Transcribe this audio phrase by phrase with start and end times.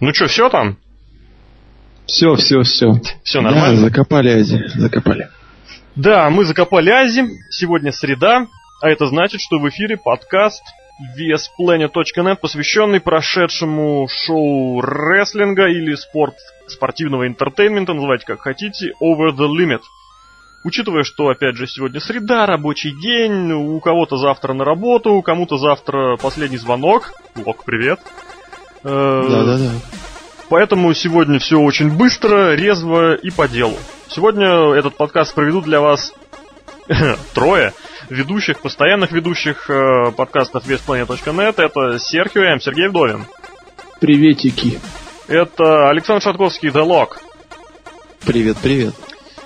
[0.00, 0.78] Ну что, все там?
[2.06, 2.94] Все, все, все.
[3.22, 3.76] Все нормально?
[3.76, 5.28] Да, закопали Ази, закопали.
[5.94, 7.24] Да, мы закопали Ази.
[7.50, 8.46] Сегодня среда,
[8.80, 10.62] а это значит, что в эфире подкаст
[11.18, 16.34] VSPlanet.net, посвященный прошедшему шоу рестлинга или спорт,
[16.66, 19.82] спортивного entertainment а, называйте как хотите, Over the Limit.
[20.64, 25.58] Учитывая, что, опять же, сегодня среда, рабочий день, у кого-то завтра на работу, у кому-то
[25.58, 27.12] завтра последний звонок.
[27.36, 28.00] Лок, привет.
[28.82, 29.70] Да-да-да.
[30.48, 33.76] Поэтому сегодня все очень быстро, резво и по делу.
[34.08, 36.12] Сегодня этот подкаст проведут для вас
[37.34, 37.72] трое
[38.08, 41.54] ведущих, постоянных ведущих э, подкастов весьplanet.net.
[41.62, 42.60] Это Серхио М.
[42.60, 43.26] Сергей Вдовин.
[44.00, 44.80] Приветики.
[45.28, 47.18] Это Александр Шатковский, The Lock.
[48.26, 48.94] Привет, привет.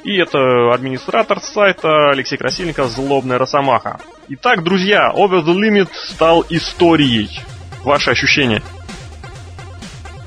[0.04, 4.00] И это администратор сайта Алексей Красильников, Злобная Росомаха.
[4.28, 7.40] Итак, друзья, Over the Limit стал историей.
[7.84, 8.62] Ваши ощущения?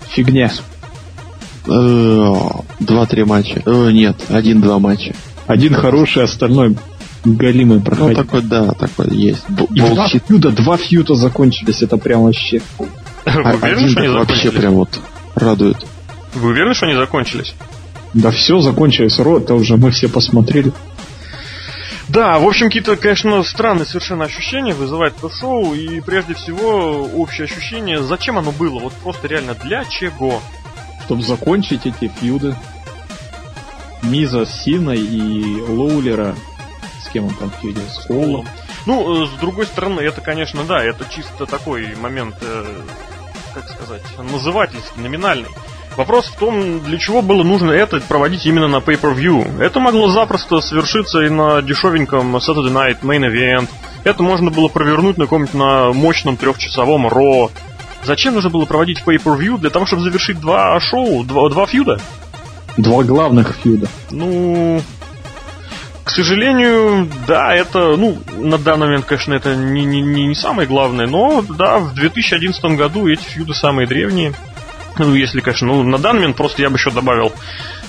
[0.09, 0.52] Фигня.
[1.67, 2.33] Э,
[2.80, 3.61] Два-три матча.
[3.66, 5.14] Э, Нет, один-два матча.
[5.47, 6.77] Один хороший, остальной
[7.23, 8.16] галимый Ну, проходил.
[8.16, 9.44] такой, да, такой есть.
[9.73, 12.61] И два фьюда, два фьюда закончились, это прям вообще.
[12.77, 12.88] Вы
[13.25, 14.59] А уверены, один что они так вообще закончились?
[14.61, 14.99] прям вот
[15.36, 15.77] радует.
[16.36, 17.53] Вы уверены, что они закончились?
[18.14, 20.71] Да все закончилось, Ро, это уже мы все посмотрели.
[22.09, 27.45] Да, в общем, какие-то, конечно, странные совершенно ощущения вызывает это шоу, и прежде всего общее
[27.45, 30.41] ощущение, зачем оно было, вот просто реально для чего.
[31.05, 32.55] Чтобы закончить эти фьюды.
[34.03, 36.36] Миза с Синой и Лоулера.
[37.02, 37.88] С кем он там фьюдил?
[37.89, 38.47] С Холлом.
[38.86, 42.81] Ну, э, с другой стороны, это, конечно, да, это чисто такой момент, э,
[43.53, 45.49] как сказать, назывательский, номинальный.
[45.98, 49.59] Вопрос в том, для чего было нужно это проводить именно на Pay-Per-View.
[49.59, 53.67] Это могло запросто совершиться и на дешевеньком Saturday Night Main Event.
[54.04, 57.50] Это можно было провернуть на каком-нибудь на мощном трехчасовом Ро.
[58.04, 59.58] Зачем нужно было проводить Pay-Per-View?
[59.58, 62.00] Для того, чтобы завершить два шоу, два, два фьюда?
[62.77, 63.88] Два главных фьюда.
[64.11, 64.80] Ну,
[66.04, 71.08] к сожалению, да, это, ну, на данный момент, конечно, это не, не, не, самое главное,
[71.08, 74.36] но, да, в 2011 году эти фьюды самые древние.
[74.99, 77.31] Ну, если, конечно, ну, на данный момент просто я бы еще добавил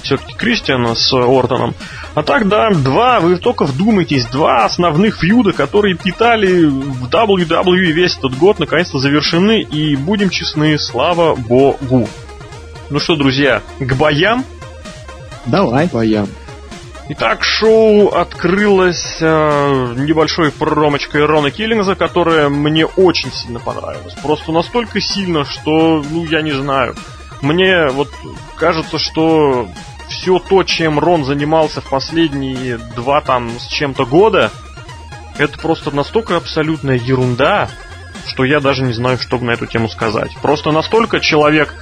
[0.02, 1.74] все-таки Кристиана с Ортоном.
[2.14, 8.16] А так, да, два, вы только вдумайтесь, два основных фьюда, которые питали в WWE весь
[8.16, 12.08] этот год, наконец-то завершены, и будем честны, слава богу.
[12.90, 14.44] Ну что, друзья, к боям
[15.48, 15.88] Давай.
[15.92, 16.28] Боям.
[17.10, 24.12] Итак, шоу открылось э, небольшой промочкой Рона Киллингза, которая мне очень сильно понравилась.
[24.22, 26.94] Просто настолько сильно, что, ну, я не знаю.
[27.40, 28.10] Мне вот
[28.56, 29.68] кажется, что
[30.08, 34.50] все то, чем Рон занимался в последние два там с чем-то года,
[35.38, 37.70] это просто настолько абсолютная ерунда,
[38.26, 40.36] что я даже не знаю, что на эту тему сказать.
[40.42, 41.74] Просто настолько человек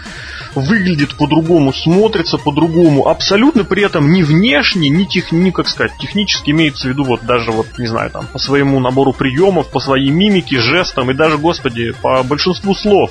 [0.56, 6.88] выглядит по-другому, смотрится по-другому, абсолютно при этом ни внешне, ни, тех, как сказать, технически имеется
[6.88, 10.58] в виду вот даже вот, не знаю, там, по своему набору приемов, по своей мимике,
[10.58, 13.10] жестам и даже, господи, по большинству слов.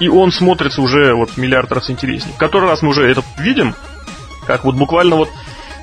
[0.00, 2.34] И он смотрится уже вот миллиард раз интереснее.
[2.36, 3.74] Который раз мы уже это видим,
[4.46, 5.30] как вот буквально вот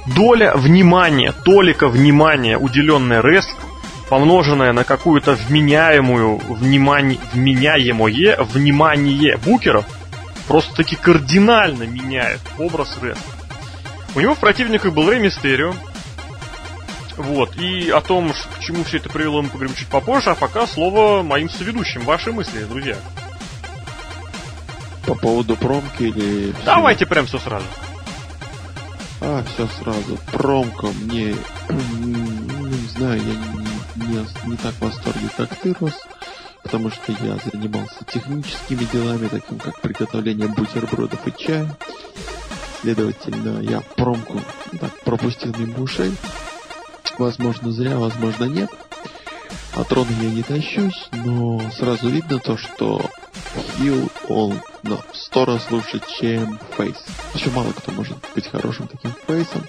[0.05, 3.67] доля внимания, толика внимания, уделенная рестлингу,
[4.09, 9.85] помноженное на какую-то вменяемую внимание, вменяемое внимание букеров,
[10.51, 13.17] просто таки кардинально меняет образ рестлинга.
[14.15, 15.73] У него в противниках был Рэй Мистерио.
[17.15, 17.55] Вот.
[17.55, 21.23] И о том, к чему все это привело, мы поговорим чуть попозже, а пока слово
[21.23, 22.01] моим соведущим.
[22.01, 22.97] Ваши мысли, друзья.
[25.05, 26.53] По поводу промки или...
[26.65, 27.65] Давайте прям все сразу.
[29.21, 30.19] А, все сразу.
[30.33, 31.33] Промка мне...
[31.69, 35.93] не знаю, я не, не- не так в восторге, как ты, Рос.
[36.71, 41.75] Потому что я занимался техническими делами, таким как приготовление бутербродов и чая.
[42.79, 44.39] Следовательно, я промку
[44.79, 46.15] так, пропустил мимо ушей.
[47.17, 48.69] Возможно, зря, возможно, нет.
[49.73, 53.01] От трона я не тащусь, но сразу видно то, что
[53.75, 56.95] Хилл, он на сто раз лучше, чем Фейс.
[57.33, 59.65] Еще мало кто может быть хорошим таким Фейсом.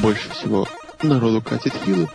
[0.00, 0.68] Больше всего
[1.02, 2.10] народу катит Хиллы.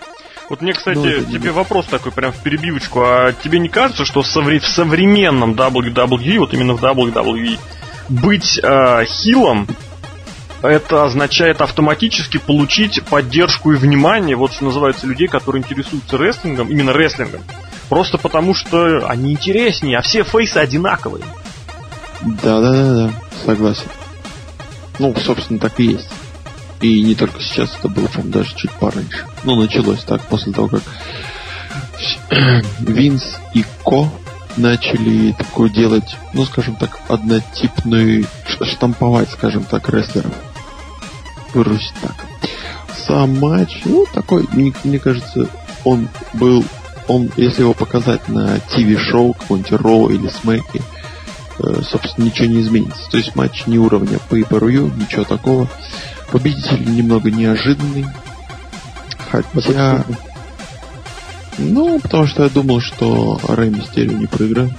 [0.50, 1.58] Вот мне, кстати, Ну, тебе мы.
[1.58, 3.02] вопрос такой прям в перебивочку.
[3.02, 7.60] А тебе не кажется, что в современном WWE, вот именно в WWE,
[8.10, 9.68] быть э, хилом
[10.62, 16.92] это означает автоматически получить поддержку и внимание, вот что называется, людей, которые интересуются рестлингом, именно
[16.92, 17.42] рестлингом,
[17.90, 21.24] просто потому что они интереснее, а все фейсы одинаковые.
[22.22, 23.12] Да, да, да, да,
[23.46, 23.88] согласен.
[24.98, 26.10] Ну, собственно, так и есть.
[26.82, 29.26] И не только сейчас, это было, по даже чуть пораньше.
[29.44, 30.84] Ну, началось так, после того, как
[32.80, 33.24] Винс
[33.54, 34.10] и Ко
[34.58, 38.26] начали такую делать, ну, скажем так, однотипную,
[38.62, 40.34] штамповать, скажем так, рестлеров.
[41.54, 42.16] Выразить так.
[43.08, 45.48] Сам матч, ну, такой, мне, мне кажется,
[45.84, 46.64] он был,
[47.08, 50.82] он, если его показать на ТВ-шоу, какой-нибудь Ро или Смеки,
[51.60, 53.10] э, собственно, ничего не изменится.
[53.12, 55.70] То есть матч не уровня per ничего такого.
[56.32, 58.06] Победитель немного неожиданный.
[59.30, 60.04] Хотя...
[61.58, 64.74] Ну, потому что я думал, что Рэй Мистерио не проиграет.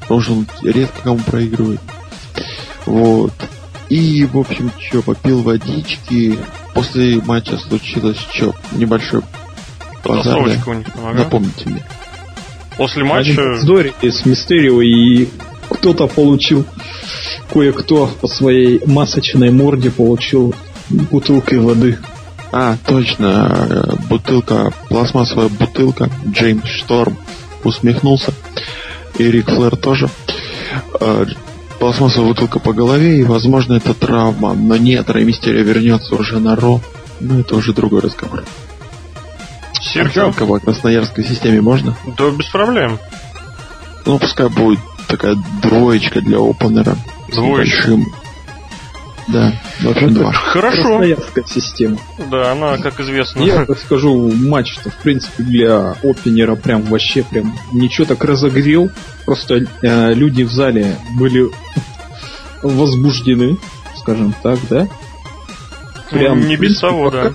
[0.00, 1.80] Потому что он редко кому проигрывает.
[2.86, 3.32] Вот.
[3.88, 6.38] И, в общем, что, попил водички.
[6.74, 8.54] После матча случилось что?
[8.72, 9.22] Небольшой
[10.04, 10.38] базар.
[10.38, 11.12] у них ага.
[11.12, 11.84] Напомните мне.
[12.76, 13.56] После матча...
[13.58, 15.28] Здори с Мистерио и
[15.68, 16.64] кто-то получил,
[17.52, 20.54] кое-кто по своей масочной морде получил
[20.88, 21.98] бутылкой воды.
[22.50, 27.16] А, точно, бутылка, пластмассовая бутылка, Джеймс Шторм
[27.64, 28.32] усмехнулся,
[29.18, 30.08] и Рик Флэр тоже.
[31.00, 31.26] А,
[31.78, 34.54] пластмассовая бутылка по голове, и, возможно, это травма.
[34.54, 36.80] Но нет, Рэй Мистерио вернется уже на Ро.
[37.20, 38.44] Но это уже другой разговор.
[39.80, 40.28] Серхио?
[40.28, 41.96] Оценка по красноярской системе можно?
[42.18, 42.98] Да, без проблем.
[44.04, 46.96] Ну, пускай будет такая двоечка для опенера.
[47.32, 47.98] Двоечка.
[49.28, 50.32] Да, в общем, два.
[50.32, 50.82] Хорошо.
[50.82, 51.98] Красноярская система.
[52.30, 53.42] Да, она, как известно.
[53.42, 58.90] Я так скажу, матч-то, в принципе, для опенера прям вообще прям ничего так разогрел.
[59.24, 61.48] Просто э, люди в зале были
[62.62, 63.58] возбуждены,
[63.96, 64.88] скажем так, да?
[66.10, 67.32] Прям, не без того, да.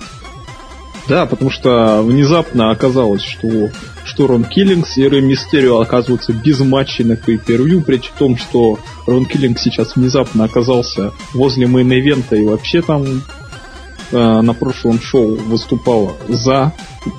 [1.08, 3.70] Да, потому что внезапно оказалось, что
[4.08, 9.26] что Рон Киллингс и Рэй Мистерио оказываются без матчей на per при том, что Рон
[9.26, 16.72] Киллингс сейчас внезапно оказался возле мейн-эвента и вообще там э, на прошлом шоу выступал за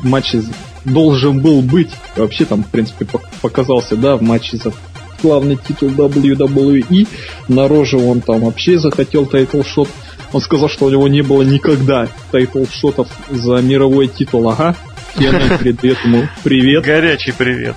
[0.04, 0.36] матч
[0.84, 1.92] должен был быть.
[2.16, 3.06] Вообще там, в принципе,
[3.42, 4.74] показался, да, в матче за
[5.22, 7.08] главный титул WWE.
[7.48, 9.90] На Raw же он там вообще захотел title shot.
[10.32, 14.50] Он сказал, что у него не было никогда title shot ов за мировой титул.
[14.50, 14.76] Ага,
[15.18, 16.84] Кена, передает ему привет.
[16.84, 17.76] Горячий привет.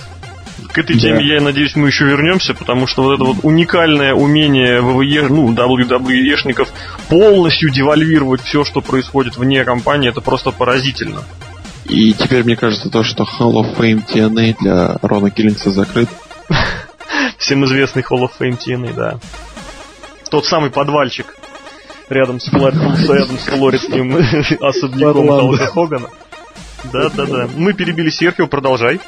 [0.72, 1.34] К этой теме, да.
[1.34, 6.68] я надеюсь, мы еще вернемся, потому что вот это вот уникальное умение WWE, ну, WWE-шников
[7.08, 11.22] полностью девальвировать все, что происходит вне компании, это просто поразительно.
[11.84, 16.08] И теперь мне кажется то, что Hall of Fame TNA для Рона Киллингса закрыт.
[17.38, 19.18] Всем известный Hall of Fame TNA, да.
[20.30, 21.34] Тот самый подвальчик
[22.08, 24.16] рядом с, рядом с флоридским
[24.60, 26.08] особняком Халка Хогана.
[26.90, 27.48] Да, да, да.
[27.56, 29.00] Мы перебили Серхио, продолжай.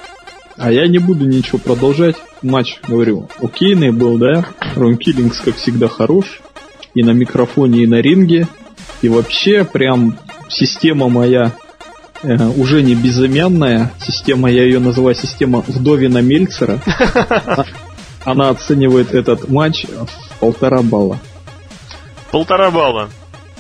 [0.57, 2.17] А я не буду ничего продолжать.
[2.43, 4.47] Матч, говорю, окейный был, да?
[4.77, 6.41] Рон Киллингс, как всегда, хорош.
[6.95, 8.47] И на микрофоне, и на ринге.
[9.03, 10.17] И вообще, прям
[10.49, 11.53] система моя
[12.23, 13.93] э, уже не безымянная.
[14.01, 16.79] Система, я ее называю система Вдовина Мельцера.
[18.25, 21.19] Она оценивает этот матч в полтора балла.
[22.31, 23.11] Полтора балла.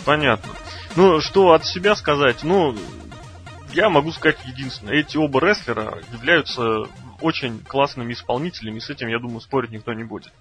[0.04, 0.50] Понятно.
[0.96, 2.44] Ну, что от себя сказать?
[2.44, 2.74] Ну,
[3.74, 4.94] я могу сказать единственное.
[4.94, 6.84] Эти оба рестлера являются
[7.20, 10.32] очень классными исполнителями, и с этим, я думаю, спорить никто не будет.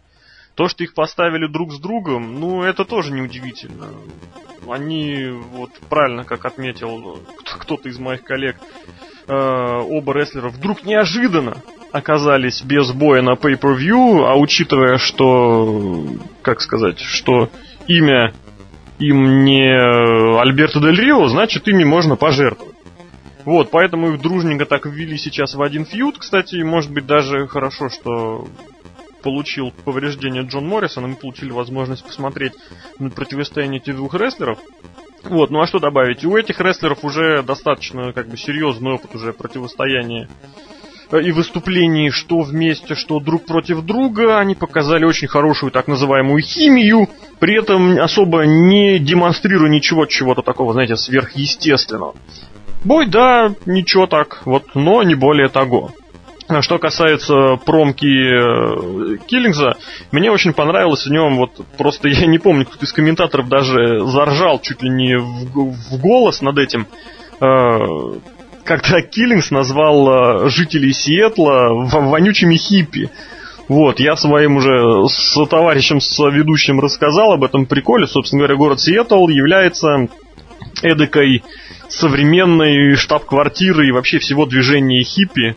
[0.56, 3.88] То, что их поставили друг с другом, ну, это тоже неудивительно.
[4.69, 7.19] Они, вот правильно, как отметил
[7.59, 8.57] кто-то из моих коллег,
[9.27, 11.57] э, оба рестлера вдруг неожиданно
[11.92, 16.07] оказались без боя на Pay-Per-View, а учитывая, что,
[16.44, 17.49] как сказать, что
[17.87, 18.33] имя
[18.99, 22.72] им не Альберто Дель Рио, значит, ими можно пожертвовать.
[23.45, 26.18] Вот, поэтому их дружненько так ввели сейчас в один фьюд.
[26.18, 28.47] Кстати, может быть даже хорошо, что
[29.21, 32.54] получил повреждение Джон Моррисон, и мы получили возможность посмотреть
[33.00, 34.59] на противостояние этих двух рестлеров.
[35.23, 36.26] Вот, ну а что добавить?
[36.26, 40.28] У этих рестлеров уже достаточно как бы серьезный опыт уже противостояния
[41.12, 44.40] и выступлений, что вместе, что друг против друга.
[44.40, 47.07] Они показали очень хорошую так называемую химию,
[47.40, 52.16] при этом особо не демонстрируя ничего чего-то такого, знаете, сверхъестественного.
[52.83, 55.92] Бой, да, ничего так, вот, но не более того.
[56.49, 59.78] А что касается промки э, Киллингза,
[60.11, 64.59] мне очень понравилось в нем, вот просто я не помню, кто-то из комментаторов даже заржал
[64.59, 66.87] чуть ли не в, в голос над этим,
[67.40, 67.78] э,
[68.66, 73.09] когда Киллингс назвал э, жителей Сиэтла вонючими хиппи.
[73.69, 78.07] Вот, я своим уже с товарищем, с ведущим рассказал об этом приколе.
[78.07, 80.09] Собственно говоря, город Сиэтл является
[80.81, 81.44] эдакой
[81.94, 85.56] современной штаб-квартиры и вообще всего движения хиппи.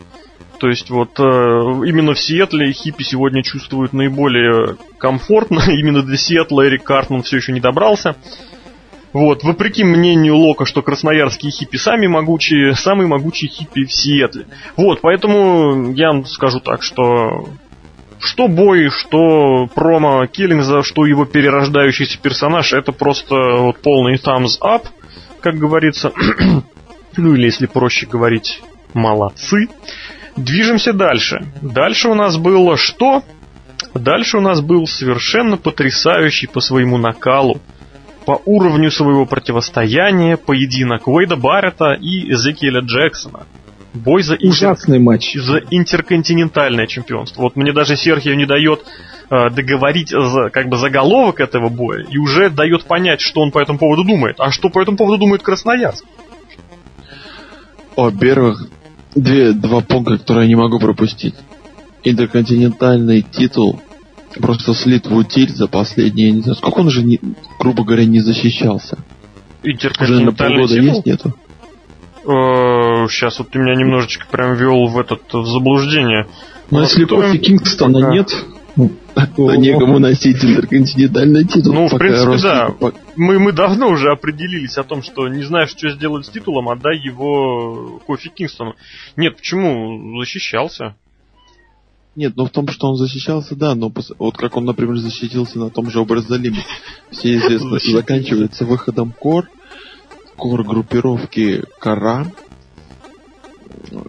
[0.59, 5.61] То есть вот э, именно в Сиэтле хиппи сегодня чувствуют наиболее комфортно.
[5.67, 8.15] Именно до Сиэтла Эрик Картман все еще не добрался.
[9.13, 14.47] Вот, вопреки мнению Лока, что красноярские хиппи сами могучие, самые могучие хиппи в Сиэтле.
[14.75, 17.47] Вот, поэтому я скажу так, что
[18.19, 24.83] что бой, что промо Киллингза, что его перерождающийся персонаж, это просто вот полный thumbs up,
[25.51, 26.11] как говорится.
[27.17, 28.61] ну или, если проще говорить,
[28.93, 29.69] молодцы.
[30.35, 31.45] Движемся дальше.
[31.61, 33.23] Дальше у нас было что?
[33.93, 37.61] Дальше у нас был совершенно потрясающий по своему накалу
[38.25, 43.47] по уровню своего противостояния поединок Уэйда Баррета и Эзекиэля Джексона.
[43.93, 45.33] Бой за, Ужасный матч.
[45.35, 47.43] за интерконтинентальное чемпионство.
[47.43, 48.81] Вот мне даже Серхио не дает
[49.29, 53.77] договорить за, как бы заголовок этого боя и уже дает понять, что он по этому
[53.77, 54.39] поводу думает.
[54.39, 56.05] А что по этому поводу думает Красноярск?
[57.95, 58.69] Во-первых,
[59.15, 61.35] две, два пункта, которые я не могу пропустить.
[62.03, 63.81] Интерконтинентальный титул
[64.39, 67.19] просто слит в утиль за последние, не знаю, сколько он уже, не,
[67.59, 68.97] грубо говоря, не защищался.
[69.63, 70.95] Уже на полгода титул?
[70.95, 71.33] есть, нету?
[73.09, 76.27] Сейчас вот ты меня немножечко прям вел в этот в заблуждение.
[76.69, 78.29] Но ну, если Кофи Кингстона нет,
[78.77, 78.91] ну,
[79.35, 81.73] то некому носить интерконтинентальный титул.
[81.73, 82.73] Ну, в принципе, да.
[83.15, 86.97] Мы, мы давно уже определились о том, что не знаешь, что сделать с титулом, отдай
[86.97, 88.75] его Кофи Кингстону.
[89.15, 90.19] Нет, почему?
[90.19, 90.95] Защищался.
[92.15, 95.69] Нет, но в том, что он защищался, да, но вот как он, например, защитился на
[95.69, 96.63] том же образолиме.
[97.11, 99.49] Все известно, заканчивается выходом Кор,
[100.35, 102.31] Кор группировки Кара.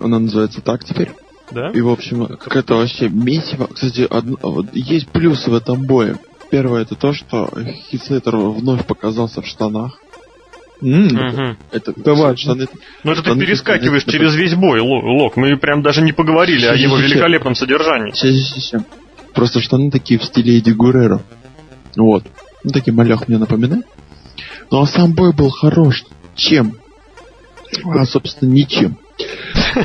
[0.00, 1.10] Она называется так теперь.
[1.50, 1.70] Да?
[1.70, 3.68] И, в общем, какая-то вообще месиво.
[3.72, 6.18] Кстати, одно, вот, есть плюсы в этом бое.
[6.50, 7.50] Первое это то, что
[7.90, 9.98] Хитслейтер вновь показался в штанах.
[10.80, 11.56] Mm.
[11.72, 12.36] Это, это важно.
[12.36, 12.66] Штаны,
[13.02, 15.36] ну это ты перескакиваешь это, через весь бой, Лок.
[15.36, 18.12] Мы прям даже не поговорили о его великолепном содержании.
[18.12, 18.82] Сейчас, сейчас, сейчас.
[19.34, 21.20] Просто штаны такие в стиле Эдди Гурера.
[21.96, 22.24] Вот.
[22.64, 23.86] Ну, такие малях мне напоминает.
[24.70, 26.04] Ну, а сам бой был хорош.
[26.36, 26.78] Чем?
[27.84, 28.98] А, собственно, ничем.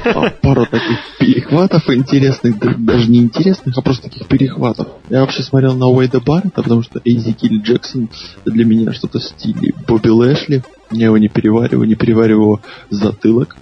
[0.06, 4.88] А, пару таких перехватов интересных, даже не интересных, а просто таких перехватов.
[5.10, 8.10] Я вообще смотрел на Уэйда Баррета, потому что Эйзи Килл Джексон
[8.46, 10.64] для меня что-то в стиле Бобби Лэшли.
[10.92, 13.56] Я его не перевариваю, не перевариваю его затылок.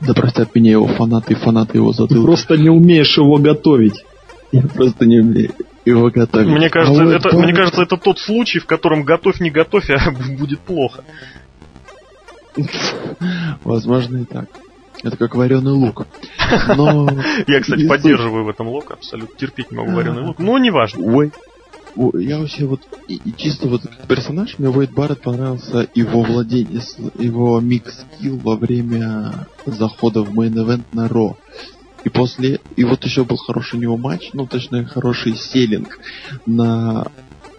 [0.00, 2.14] Да простят меня его фанаты и фанаты его затылка.
[2.14, 4.04] Ты просто не умеешь его готовить.
[4.52, 5.52] Я просто не умею
[5.84, 6.48] его готовить.
[6.48, 10.10] Мне кажется, а это, мне кажется, это тот случай, в котором готовь не готовь, а
[10.38, 11.04] будет плохо.
[13.64, 14.48] Возможно и так.
[15.02, 16.06] Это как вареный лук.
[16.76, 17.08] Но...
[17.46, 21.04] Я, кстати, поддерживаю в этом лук, абсолютно терпеть не могу вареный лук, но неважно.
[21.04, 21.32] Ой,
[22.14, 26.80] я вообще вот и, и чисто вот персонаж мне Уэйд Барретт понравился его владение,
[27.18, 31.36] его mic skill во время захода в main event на Raw.
[32.04, 35.98] И после, и вот еще был хороший у него матч, ну точнее хороший selling
[36.46, 37.06] на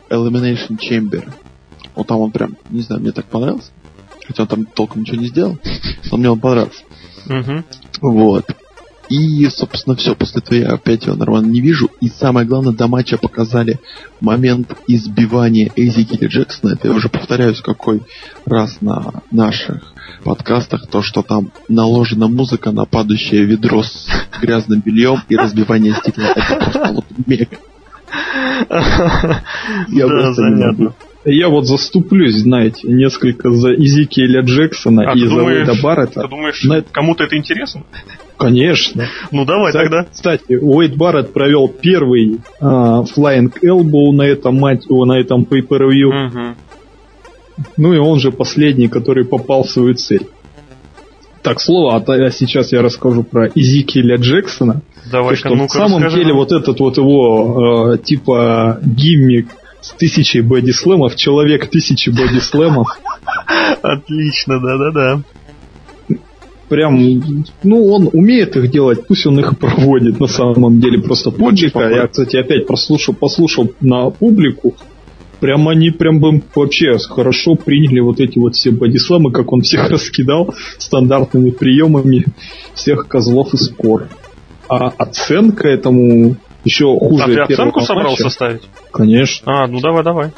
[0.09, 1.31] Elimination Chamber.
[1.95, 3.71] Вот там он прям, не знаю, мне так понравился.
[4.27, 5.57] Хотя он там толком ничего не сделал,
[6.09, 6.83] но мне он понравился.
[7.27, 7.63] Угу.
[8.01, 8.45] Вот.
[9.11, 10.15] И, собственно, все.
[10.15, 11.91] После этого я опять его нормально не вижу.
[11.99, 13.77] И самое главное, до матча показали
[14.21, 16.73] момент избивания Изикила Джексона.
[16.73, 18.03] Это я уже повторяюсь какой
[18.45, 19.83] раз на наших
[20.23, 20.87] подкастах.
[20.87, 24.07] То, что там наложена музыка на падающее ведро с
[24.41, 26.27] грязным бельем и разбивание стекла.
[26.33, 27.57] Это просто вот мега.
[29.89, 30.93] Я просто не
[31.25, 36.21] я вот заступлюсь, знаете, несколько за Изикиэля Джексона а и за Уэйда Баррета.
[36.21, 36.81] Ты думаешь, на...
[36.81, 37.83] кому-то это интересно?
[38.37, 39.07] Конечно.
[39.31, 40.07] Ну давай кстати, тогда.
[40.11, 46.27] Кстати, Уэйд Барретт провел первый а, Flying Elbow на этом мать, на этом pay-per-view.
[46.27, 46.55] Угу.
[47.77, 50.27] Ну и он же последний, который попал в свою цель.
[51.43, 54.81] Так, слово, а, а сейчас я расскажу про Изикиэля Джексона.
[55.11, 56.23] Давай, что ну на самом расскажи.
[56.23, 59.47] деле вот этот вот его э, типа гиммик
[59.81, 62.87] с тысячей бодислэмов, человек тысячи бодислэмов.
[63.81, 65.21] Отлично, да-да-да.
[66.69, 71.01] Прям, ну, он умеет их делать, пусть он их проводит на самом деле.
[71.01, 74.75] Просто публика, я, кстати, опять прослушал, послушал на публику,
[75.41, 79.89] прям они прям бы вообще хорошо приняли вот эти вот все бодисламы, как он всех
[79.89, 82.25] раскидал стандартными приемами
[82.73, 84.07] всех козлов из кор.
[84.69, 87.23] А оценка этому еще хуже.
[87.23, 88.33] А ты оценку собрался матча.
[88.33, 88.69] ставить?
[88.91, 89.63] Конечно.
[89.63, 90.31] А, ну давай, давай.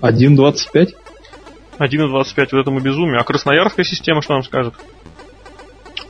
[0.00, 0.94] 1.25?
[1.78, 3.20] 1.25 вот этому безумию.
[3.20, 4.74] А красноярская система что нам скажет?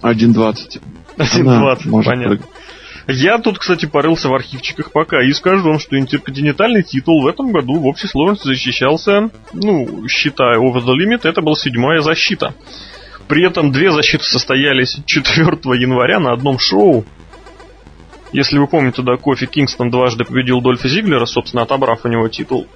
[0.02, 0.80] 1.20.
[1.18, 2.38] 1.20, понятно.
[3.10, 7.52] Я тут, кстати, порылся в архивчиках пока и скажу вам, что интерконтинентальный титул в этом
[7.52, 12.54] году в общей сложности защищался, ну, считая Over the Limit, это была седьмая защита.
[13.26, 15.46] При этом две защиты состоялись 4
[15.80, 17.06] января на одном шоу,
[18.32, 22.66] если вы помните, да, Кофи Кингстон дважды победил Дольфа Зиглера, собственно, отобрав у него титул.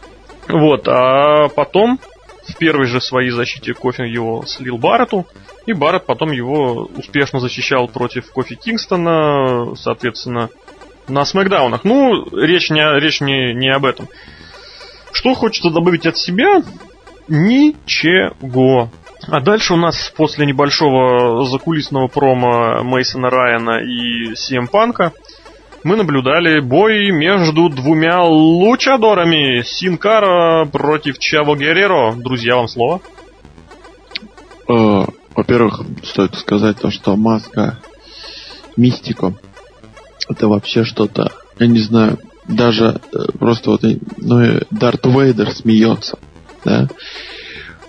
[0.49, 2.01] Вот, а потом
[2.49, 5.27] в первой же своей защите Кофи его слил Барретту,
[5.67, 10.49] и Барретт потом его успешно защищал против Кофи Кингстона, соответственно,
[11.09, 11.85] на смакдаунах.
[11.85, 14.09] Ну, речь не, речь не, не об этом.
[15.13, 16.63] Что хочется добавить от себя?
[17.29, 18.91] Ничего.
[19.29, 25.13] А дальше у нас после небольшого закулисного промо Мейсона Райана и CM Панка
[25.85, 32.15] мы наблюдали бой между двумя лучадорами Синкара против Чаво Герреро.
[32.15, 33.01] Друзья, вам слово.
[34.69, 37.79] Э, во-первых, стоит сказать то, что маска
[38.77, 39.35] Мистико
[40.29, 43.83] это вообще что-то, я не знаю, даже э, просто вот
[44.17, 46.19] ну, Дарт Вейдер смеется,
[46.65, 46.89] да.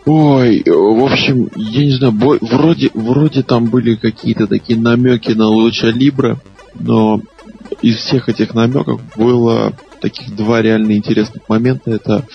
[0.05, 5.47] Ой, в общем, я не знаю, бой, вроде, вроде там были какие-то такие намеки на
[5.47, 6.39] Луча Либра,
[6.75, 7.21] но
[7.81, 11.91] из всех этих намеков было таких два реально интересных момента.
[11.91, 12.25] Это,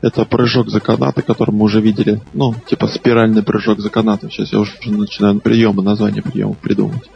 [0.00, 2.20] это прыжок за канаты, который мы уже видели.
[2.32, 4.28] Ну, типа спиральный прыжок за канаты.
[4.30, 7.10] Сейчас я уже начинаю приемы, название приемов придумывать.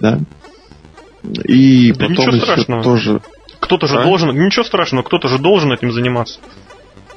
[0.00, 0.20] Да?
[1.44, 2.82] И да потом еще страшного.
[2.82, 3.20] тоже...
[3.60, 4.02] Кто-то же а?
[4.02, 4.30] должен...
[4.30, 6.38] Ничего страшного, кто-то же должен этим заниматься.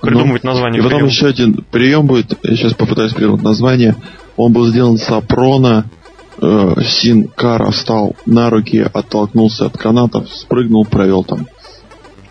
[0.01, 0.79] Придумывать ну, название.
[0.79, 1.11] И потом приема.
[1.11, 2.37] еще один прием будет.
[2.43, 3.95] Я сейчас попытаюсь придумать название.
[4.37, 5.89] Он был сделан с Апрона
[6.39, 11.47] Син Кара встал на руки, оттолкнулся от канатов, спрыгнул, провел там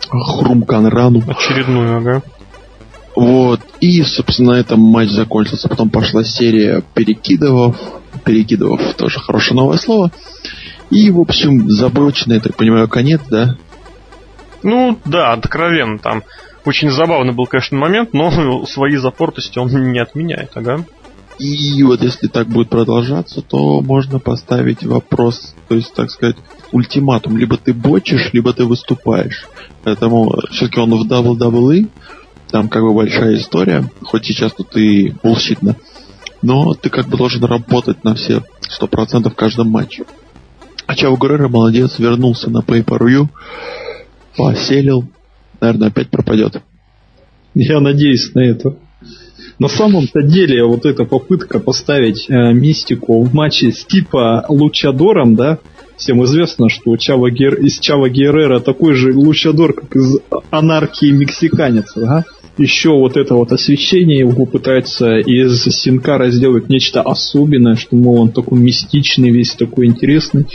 [0.09, 1.23] хрумкан рану.
[1.27, 2.23] Очередную, ага.
[3.15, 3.61] Вот.
[3.81, 5.67] И, собственно, на этом матч закончился.
[5.67, 7.75] Потом пошла серия перекидывов.
[8.23, 10.11] Перекидывов тоже хорошее новое слово.
[10.89, 13.57] И, в общем, забоченный, я так понимаю, конец, да?
[14.63, 15.97] Ну, да, откровенно.
[15.97, 16.23] Там
[16.63, 20.85] очень забавный был, конечно, момент, но свои запортости он не отменяет, ага.
[21.39, 26.35] И вот если так будет продолжаться, то можно поставить вопрос, то есть, так сказать,
[26.71, 27.37] ультиматум.
[27.37, 29.47] Либо ты бочишь, либо ты выступаешь.
[29.83, 31.89] Поэтому все-таки он в WWE,
[32.49, 35.75] там как бы большая история, хоть сейчас тут и булщитно,
[36.41, 40.05] но ты как бы должен работать на все сто процентов в каждом матче.
[40.85, 43.27] А Чаво Геррера молодец, вернулся на Pay-Per-View,
[44.37, 45.07] поселил,
[45.59, 46.61] наверное, опять пропадет.
[47.53, 48.75] Я надеюсь на это.
[49.59, 55.57] На самом-то деле вот эта попытка поставить э, мистику в матче с типа Лучадором, да,
[55.97, 57.55] всем известно, что Чава Гер...
[57.55, 60.19] из Чава Геррера такой же лучадор, как из
[60.51, 62.23] анархии мексиканец, да?
[62.59, 68.29] Еще вот это вот освещение его пытается из Синкара сделать нечто особенное, что, мол, он
[68.29, 70.45] такой мистичный, весь такой интересный.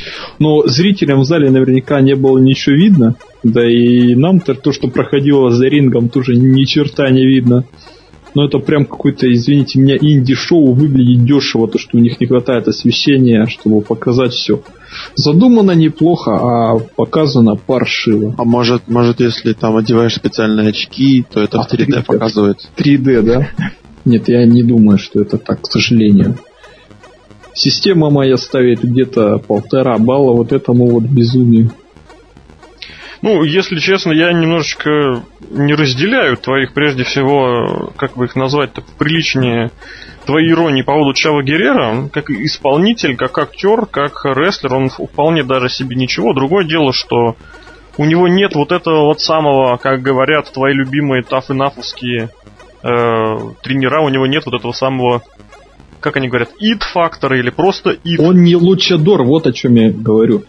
[0.41, 5.51] Но зрителям в зале наверняка не было ничего видно, да и нам-то то, что проходило
[5.51, 7.67] за рингом, тоже ни черта не видно
[8.35, 12.69] но это прям какой-то, извините меня, инди-шоу выглядит дешево, то, что у них не хватает
[12.69, 14.63] освещения, чтобы показать все.
[15.15, 18.35] Задумано неплохо, а показано паршиво.
[18.39, 22.71] А может, может, если там одеваешь специальные очки, то это а, в 3D, 3D показывает?
[22.77, 23.49] 3D, да?
[24.05, 26.37] Нет, я не думаю, что это так, к сожалению.
[27.55, 31.71] Система моя ставит где-то полтора балла вот этому вот безумию.
[33.23, 39.71] Ну, если честно, я немножечко не разделяю твоих, прежде всего, как бы их назвать-то приличнее,
[40.27, 45.69] твои иронии по поводу Чава Геррера, как исполнитель, как актер, как рестлер, он вполне даже
[45.69, 46.33] себе ничего.
[46.33, 47.37] Другое дело, что
[47.97, 52.29] у него нет вот этого вот самого, как говорят твои любимые таф-и-нафовские
[52.83, 52.89] э,
[53.63, 55.23] тренера, у него нет вот этого самого
[56.01, 58.19] как они говорят, ид-фактора или просто ид.
[58.19, 60.43] Он не лучадор, вот о чем я говорю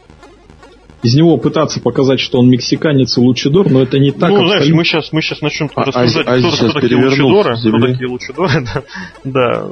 [1.03, 4.31] из него пытаться показать, что он мексиканец и лучидор, но это не так.
[4.31, 7.79] Ну, знаешь, мы сейчас, мы сейчас начнем а, рассуждать, а, кто, кто такие лучидоры, кто
[7.79, 8.83] такие лучидоры, да,
[9.23, 9.67] да.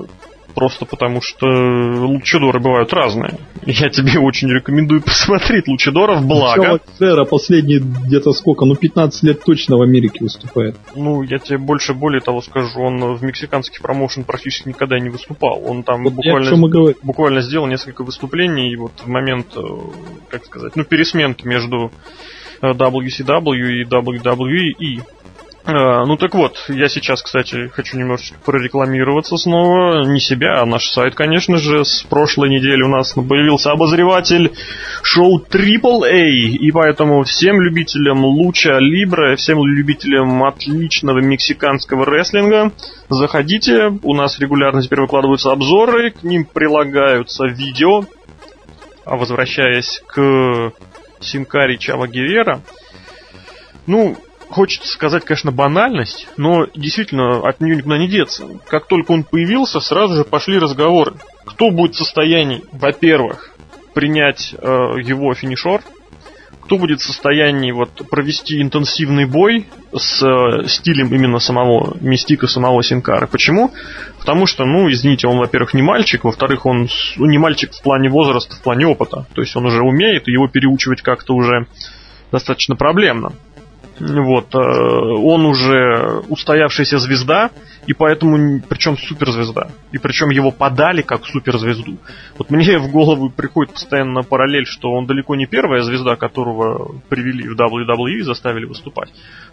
[0.53, 3.37] Просто потому что лучидоры бывают разные.
[3.65, 6.79] Я тебе очень рекомендую посмотреть лучидоров, благо.
[6.99, 10.75] Сера последние где-то сколько, ну 15 лет точно в Америке выступает.
[10.95, 15.61] Ну, я тебе больше, более того скажу, он в мексиканских промоушен практически никогда не выступал.
[15.65, 19.61] Он там вот буквально, буквально сделал несколько выступлений, и вот в момент, э,
[20.29, 21.91] как сказать, ну, пересменки между
[22.61, 25.20] WCW и WWE Э,
[25.65, 30.03] ну так вот, я сейчас, кстати, хочу немножечко прорекламироваться снова.
[30.05, 31.85] Не себя, а наш сайт, конечно же.
[31.85, 34.51] С прошлой недели у нас появился обозреватель
[35.03, 36.57] шоу AAA.
[36.59, 42.71] И поэтому всем любителям луча Либра, всем любителям отличного мексиканского рестлинга,
[43.09, 43.99] заходите.
[44.01, 48.03] У нас регулярно теперь выкладываются обзоры, к ним прилагаются видео.
[49.05, 50.71] А возвращаясь к
[51.19, 52.61] Синкари Чава Герера,
[53.87, 54.17] ну,
[54.51, 58.45] хочется сказать, конечно, банальность, но действительно от нее никуда не деться.
[58.67, 61.13] Как только он появился, сразу же пошли разговоры.
[61.45, 63.51] Кто будет в состоянии, во-первых,
[63.93, 64.67] принять э,
[65.03, 65.81] его финишор,
[66.61, 72.81] кто будет в состоянии вот провести интенсивный бой с э, стилем именно самого Мистика, самого
[72.81, 73.27] Синкара.
[73.27, 73.71] Почему?
[74.19, 76.87] Потому что, ну, извините, он, во-первых, не мальчик, во-вторых, он
[77.17, 79.25] ну, не мальчик в плане возраста, в плане опыта.
[79.33, 81.65] То есть он уже умеет, его переучивать как-то уже
[82.31, 83.33] достаточно проблемно.
[84.01, 87.51] Вот, э, он уже устоявшаяся звезда,
[87.85, 89.69] и поэтому, причем суперзвезда.
[89.91, 91.97] И причем его подали как суперзвезду.
[92.37, 97.47] Вот мне в голову приходит постоянно параллель, что он далеко не первая звезда, которого привели
[97.47, 99.09] в WWE и заставили выступать.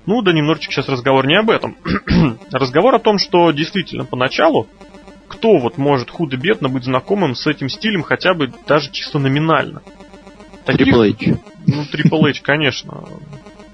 [0.07, 1.77] Ну да немножечко сейчас разговор не об этом.
[2.51, 4.67] разговор о том, что действительно поначалу
[5.29, 9.83] кто вот может худо-бедно быть знакомым с этим стилем хотя бы даже чисто номинально.
[10.65, 11.39] Таких, Triple H.
[11.67, 13.05] Ну, Triple H, конечно.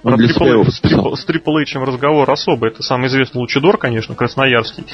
[0.04, 2.70] Про Triple, с Triple H разговор особый.
[2.70, 4.84] Это самый известный лучидор, конечно, красноярский.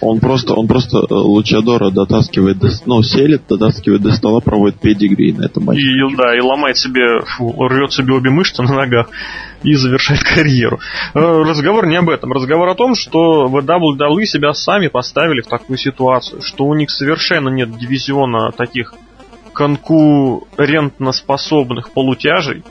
[0.00, 5.32] Он просто, он просто э, лучадора дотаскивает до, ну, селит, дотаскивает до стола, проводит педигри
[5.32, 5.80] на этом матче.
[5.80, 9.08] И, да, и ломает себе, фу, рвет себе обе мышцы на ногах
[9.64, 10.78] и завершает карьеру.
[11.14, 12.32] Э, разговор не об этом.
[12.32, 16.90] Разговор о том, что в WWE себя сами поставили в такую ситуацию, что у них
[16.90, 18.94] совершенно нет дивизиона таких
[19.52, 22.62] конкурентно способных полутяжей,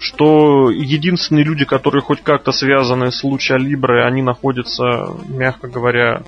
[0.00, 6.22] что единственные люди, которые хоть как-то связаны с Луча Либры, они находятся, мягко говоря,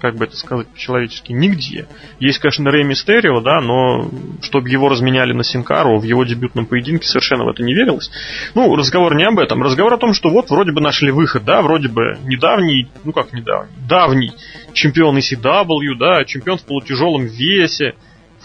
[0.00, 1.86] как бы это сказать по-человечески, нигде.
[2.18, 4.08] Есть, конечно, Рэй Мистерио, да, но
[4.42, 8.10] чтобы его разменяли на Синкару в его дебютном поединке, совершенно в это не верилось.
[8.54, 9.62] Ну, разговор не об этом.
[9.62, 13.32] Разговор о том, что вот вроде бы нашли выход, да, вроде бы недавний, ну как
[13.32, 14.32] недавний, давний
[14.72, 17.94] чемпион ECW, да, чемпион в полутяжелом весе,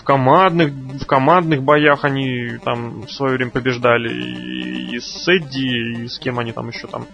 [0.04, 6.04] в командных, в командных боях они там в свое время побеждали и, и с Эдди,
[6.04, 7.08] и с кем они там еще там.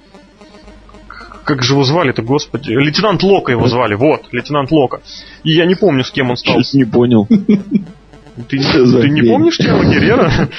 [1.44, 2.72] Как же его звали-то, господи?
[2.72, 5.02] Лейтенант Лока его звали, вот, лейтенант Лока.
[5.44, 6.56] И я не помню, с кем он стал.
[6.56, 7.28] Сейчас не понял.
[7.28, 10.50] Ты, ты не помнишь Тело Геррера?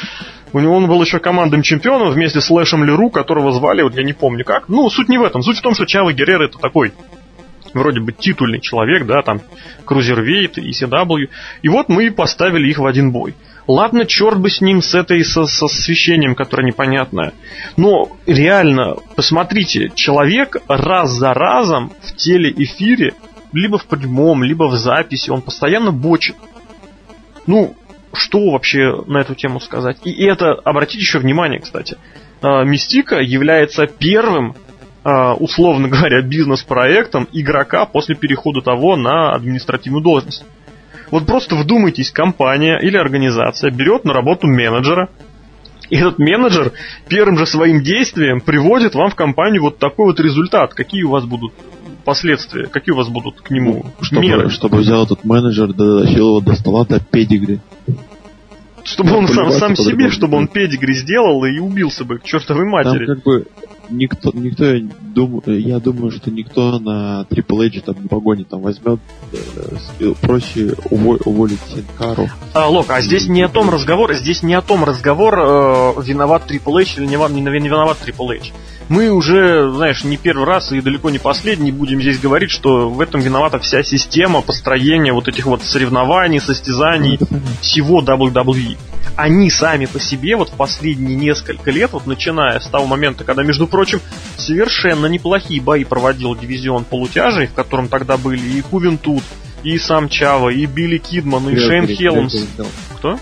[0.53, 4.05] У него он был еще командным чемпионом вместе с Лэшем Леру, которого звали, вот я
[4.05, 4.69] не помню как.
[4.69, 5.43] Ну, суть не в этом.
[5.43, 6.93] Суть в том, что Чава Геррера это такой
[7.75, 9.41] вроде бы титульный человек, да, там
[9.85, 11.29] Крузервейт и CW.
[11.63, 13.35] И вот мы поставили их в один бой.
[13.67, 17.35] Ладно, черт бы с ним, с этой, со, со освещением, которое непонятное.
[17.77, 23.15] Но реально, посмотрите, человек раз за разом в телеэфире,
[23.53, 26.37] либо в прямом, либо в записи, он постоянно бочит.
[27.47, 27.77] Ну,
[28.13, 29.99] что вообще на эту тему сказать?
[30.05, 31.97] И это, обратите еще внимание, кстати,
[32.43, 34.57] а, Мистика является первым
[35.05, 40.45] условно говоря, бизнес-проектом игрока после перехода того на административную должность.
[41.11, 45.09] Вот просто вдумайтесь, компания или организация берет на работу менеджера,
[45.89, 46.73] и этот менеджер
[47.09, 50.73] первым же своим действием приводит вам в компанию вот такой вот результат.
[50.73, 51.53] Какие у вас будут
[52.05, 54.51] последствия, какие у вас будут к нему чтобы, меры?
[54.51, 57.59] Чтобы взял этот менеджер, дотащил его до стола до педигри.
[58.85, 63.07] Чтобы он сам, сам себе, чтобы он педигри сделал и убился бы к чертовой матери.
[63.07, 63.47] Там как бы
[63.91, 68.61] никто, никто, я думаю, я думаю, что никто на Triple H там не погонит, там
[68.61, 69.01] возьмет,
[69.33, 72.29] э, проще уволить, уволить Синкару.
[72.55, 76.51] А, Лок, а здесь не о том разговор, здесь не о том разговор, э, виноват
[76.51, 78.53] Triple H или не, не, не виноват Triple H.
[78.91, 83.01] Мы уже, знаешь, не первый раз и далеко не последний будем здесь говорить, что в
[83.01, 87.19] этом виновата вся система построения вот этих вот соревнований, состязаний,
[87.63, 88.77] всего WWE
[89.17, 93.43] они сами по себе вот в последние несколько лет, вот начиная с того момента, когда,
[93.43, 94.01] между прочим,
[94.37, 99.23] совершенно неплохие бои проводил дивизион полутяжей, в котором тогда были и Кувентут,
[99.63, 102.35] и сам Чава, и Билли Кидман, и Шейн Хелмс.
[102.99, 103.19] Кто?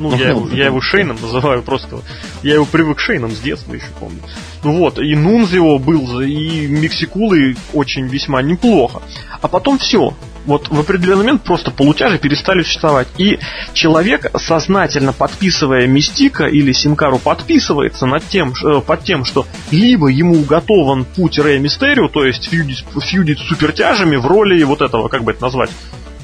[0.00, 2.00] Ну, я его, я его Шейном называю просто.
[2.42, 4.20] Я его привык Шейном с детства еще помню.
[4.64, 9.02] Ну вот, и Нунзио был, и Мексикулы очень весьма неплохо.
[9.40, 10.14] А потом все.
[10.46, 13.08] Вот в определенный момент просто полутяжи перестали существовать.
[13.18, 13.38] И
[13.74, 20.36] человек, сознательно подписывая Мистика или Синкару, подписывается над тем, э, под тем, что либо ему
[20.40, 25.32] уготован путь Рэя Мистерио, то есть фьюдить, фьюдить супертяжами в роли вот этого, как бы
[25.32, 25.70] это назвать,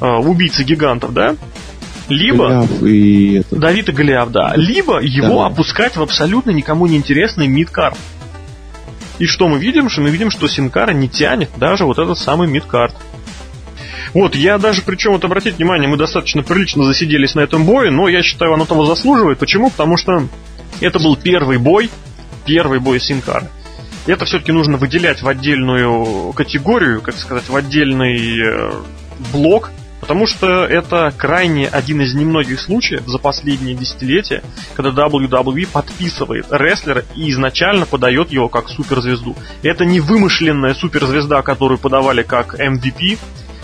[0.00, 1.36] э, убийцы гигантов, да?
[2.08, 3.56] Либо Голиаф и это...
[3.56, 4.52] Давид и Голиаф, да.
[4.56, 5.46] Либо его да.
[5.46, 7.98] опускать в абсолютно никому не интересный мидкарт.
[9.18, 9.88] И что мы видим?
[9.88, 12.94] Что мы видим, что Синкара не тянет даже вот этот самый мидкарт.
[14.14, 18.08] Вот, я даже, причем, вот обратите внимание, мы достаточно прилично засиделись на этом бое, но
[18.08, 19.38] я считаю, оно того заслуживает.
[19.38, 19.70] Почему?
[19.70, 20.28] Потому что
[20.80, 21.90] это был первый бой,
[22.46, 23.50] первый бой Синкара.
[24.06, 28.72] Это все-таки нужно выделять в отдельную категорию, как сказать, в отдельный э,
[29.32, 34.42] блок, Потому что это крайне один из немногих случаев за последние десятилетия,
[34.74, 39.34] когда WWE подписывает рестлера и изначально подает его как суперзвезду.
[39.62, 43.18] Это не вымышленная суперзвезда, которую подавали как MVP,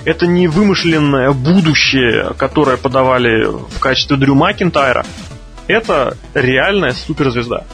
[0.04, 5.06] это не вымышленное будущее, которое подавали в качестве Дрю Макинтайра.
[5.68, 7.64] Это реальная суперзвезда.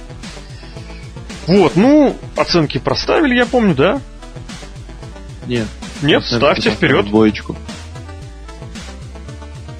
[1.46, 4.00] Вот, ну, оценки проставили, я помню, да?
[5.46, 5.66] Нет.
[6.02, 7.06] Нет, ставьте вперед.
[7.06, 7.56] Двоечку.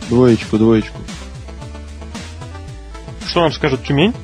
[0.09, 0.99] Двоечку, двоечку.
[3.27, 4.15] Что нам скажет Тюмень?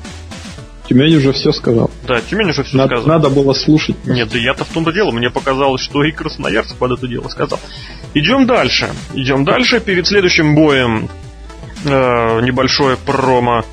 [0.87, 1.89] Тюмень уже все сказал.
[2.07, 3.17] Да, Тюмень уже все Надо, сказал.
[3.17, 3.95] надо было слушать.
[4.05, 5.11] Нет, да я-то в том-то дело.
[5.11, 7.59] Мне показалось, что и Красноярск под это дело сказал.
[8.13, 8.89] Идем дальше.
[9.13, 9.79] Идем дальше.
[9.79, 11.09] Перед следующим боем
[11.85, 13.63] э, небольшое промо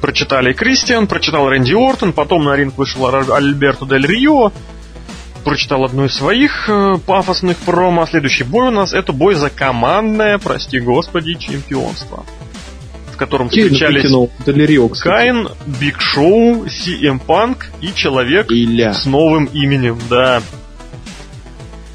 [0.00, 4.52] прочитали Кристиан, прочитал Рэнди Ортон, потом на ринг вышел Альберто Дель Рио,
[5.42, 8.06] прочитал одну из своих э, пафосных промо.
[8.06, 12.24] Следующий бой у нас это бой за командное, прости господи, чемпионство.
[13.12, 15.02] В котором Кейн встречались кстати.
[15.02, 15.48] Кайн,
[15.80, 18.94] Биг Шоу, CM Панк и человек Иля.
[18.94, 20.42] с новым именем, да.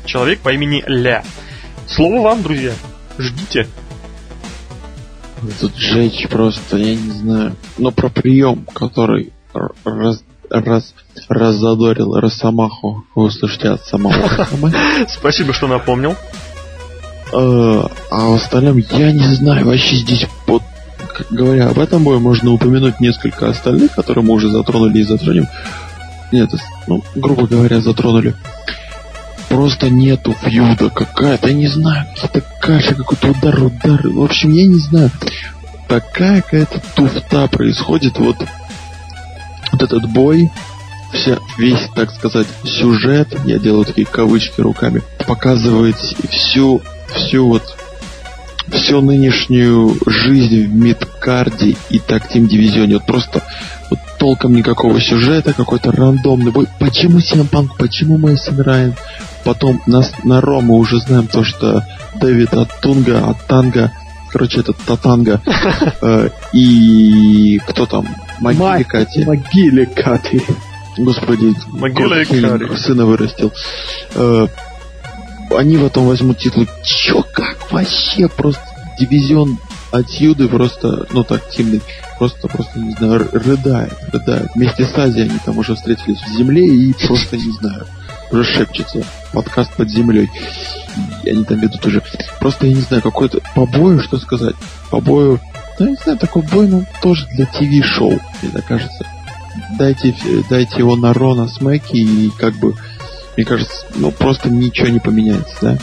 [0.06, 1.24] Человек по имени Ля.
[1.88, 2.74] Слово вам, друзья.
[3.18, 3.68] Ждите.
[5.60, 7.56] Тут жечь просто, я не знаю.
[7.78, 9.34] Но про прием, который
[9.84, 10.94] раз, раз,
[11.28, 14.14] раззадорил Росомаху, вы услышите от самого.
[15.10, 16.16] Спасибо, что напомнил.
[17.34, 20.28] Э, А в остальном я не знаю, вообще здесь
[21.18, 25.48] как говоря об этом бое, можно упомянуть несколько остальных, которые мы уже затронули и затронем.
[26.32, 26.52] Нет,
[26.86, 28.36] ну, грубо говоря, затронули.
[29.50, 34.08] Просто нету фьюда какая-то, я не знаю, какие-то каши, какой-то удар, удар.
[34.08, 35.10] В общем, я не знаю.
[35.88, 38.38] Такая какая-то туфта происходит, вот,
[39.72, 40.52] вот этот бой,
[41.14, 47.64] вся, весь, так сказать, сюжет, я делаю такие кавычки руками, показывает всю, всю вот
[48.70, 52.96] всю нынешнюю жизнь в мидкарде и тактим дивизионе.
[52.96, 53.44] Вот просто
[53.90, 56.68] вот толком никакого сюжета, какой-то рандомный бой.
[56.80, 58.96] Почему Punk, почему Мэйсон Райан?
[59.44, 63.92] Потом на, на Ро мы уже знаем то, что Дэвид от Тунга, от Танга,
[64.30, 65.42] короче, этот Татанга,
[66.02, 68.08] э, и кто там?
[68.40, 69.26] Могили Кати.
[69.26, 70.42] Могиле Кати.
[70.98, 72.24] Господи, Могила
[72.76, 73.54] сына вырастил.
[74.16, 74.48] Э,
[75.56, 76.66] они потом возьмут титул.
[76.84, 78.28] Чё, как вообще?
[78.28, 78.62] Просто
[79.00, 79.60] дивизион
[79.92, 81.82] отсюда просто, ну так, тимный,
[82.18, 84.50] просто, просто, не знаю, рыдает, рыдает.
[84.56, 87.86] Вместе с Азией они там уже встретились в земле и просто, не знаю,
[88.32, 89.04] уже шепчется.
[89.34, 90.30] Подкаст под землей.
[91.24, 92.02] И они там ведут уже.
[92.40, 94.56] Просто, я не знаю, какой-то по бою, что сказать?
[94.90, 95.40] По бою,
[95.80, 99.06] ну, я не знаю, такой бой, ну, тоже для ТВ-шоу, мне так кажется
[99.78, 100.16] дайте,
[100.50, 102.76] дайте его на Рона Смеки и как бы,
[103.36, 105.78] мне кажется, ну просто ничего не поменяется, да?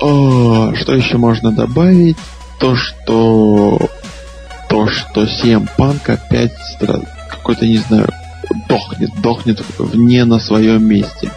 [0.00, 2.16] О, что еще можно добавить?
[2.58, 3.90] То, что
[4.68, 6.52] то, что CM Punk опять
[7.28, 8.08] какой-то, не знаю,
[8.68, 11.30] дохнет, дохнет вне на своем месте.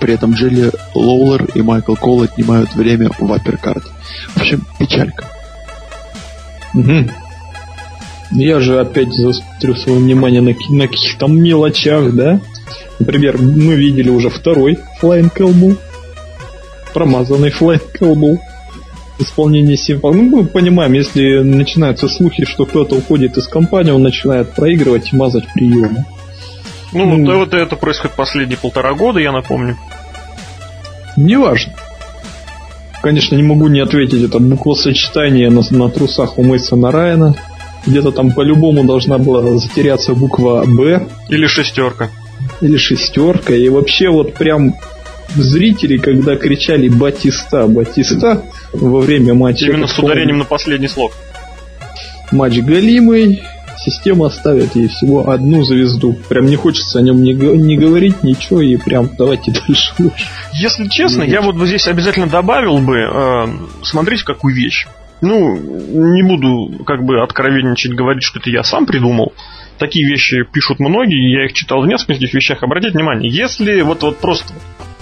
[0.00, 3.90] При этом Джилли Лоулер и Майкл Кол отнимают время в апперкарте.
[4.28, 5.26] В общем, печалька.
[6.72, 7.10] Мгм.
[8.34, 12.40] Я же опять заострю свое внимание на, на каких-то мелочах, да?
[12.98, 15.76] Например, мы видели уже второй Flying Elbow.
[16.94, 18.38] Промазанный Flying Elbow.
[19.18, 20.12] В исполнении Симпа.
[20.12, 25.16] Ну, мы понимаем, если начинаются слухи, что кто-то уходит из компании, он начинает проигрывать и
[25.16, 26.06] мазать приемы.
[26.92, 27.26] Ну, Ну.
[27.26, 29.76] вот, вот это происходит последние полтора года, я напомню.
[31.16, 31.74] Неважно.
[33.02, 37.34] Конечно, не могу не ответить, это буквосочетание на, на трусах у Мейсона Райана.
[37.86, 42.10] Где-то там по-любому должна была затеряться буква «Б», Или шестерка.
[42.60, 43.54] или шестерка.
[43.54, 44.74] И вообще вот прям
[45.34, 47.66] зрители, когда кричали «Батиста!
[47.66, 49.66] Батиста!» во время матча.
[49.66, 51.12] Именно с ударением на последний слог.
[52.30, 53.42] Матч галимый.
[53.84, 56.14] Система ставит ей всего одну звезду.
[56.28, 60.24] Прям не хочется о нем не, не говорить ничего и прям давайте дальше лучше.
[60.52, 63.46] Если честно, я вот здесь обязательно добавил бы, э,
[63.82, 64.86] смотрите, какую вещь.
[65.22, 69.32] Ну, не буду как бы откровенничать, говорить, что это я сам придумал.
[69.78, 72.62] Такие вещи пишут многие, я их читал в нескольких вещах.
[72.62, 74.52] Обратите внимание, если вот, вот просто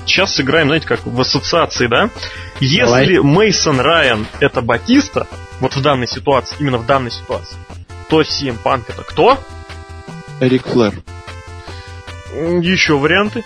[0.05, 2.11] сейчас сыграем, знаете, как в ассоциации, да?
[2.61, 5.27] Если Мейсон Райан это Батиста,
[5.61, 7.57] вот в данной ситуации, именно в данной ситуации,
[8.11, 9.39] то CM Punk это кто?
[10.41, 10.95] Эрик Флэр.
[12.61, 13.43] Еще варианты.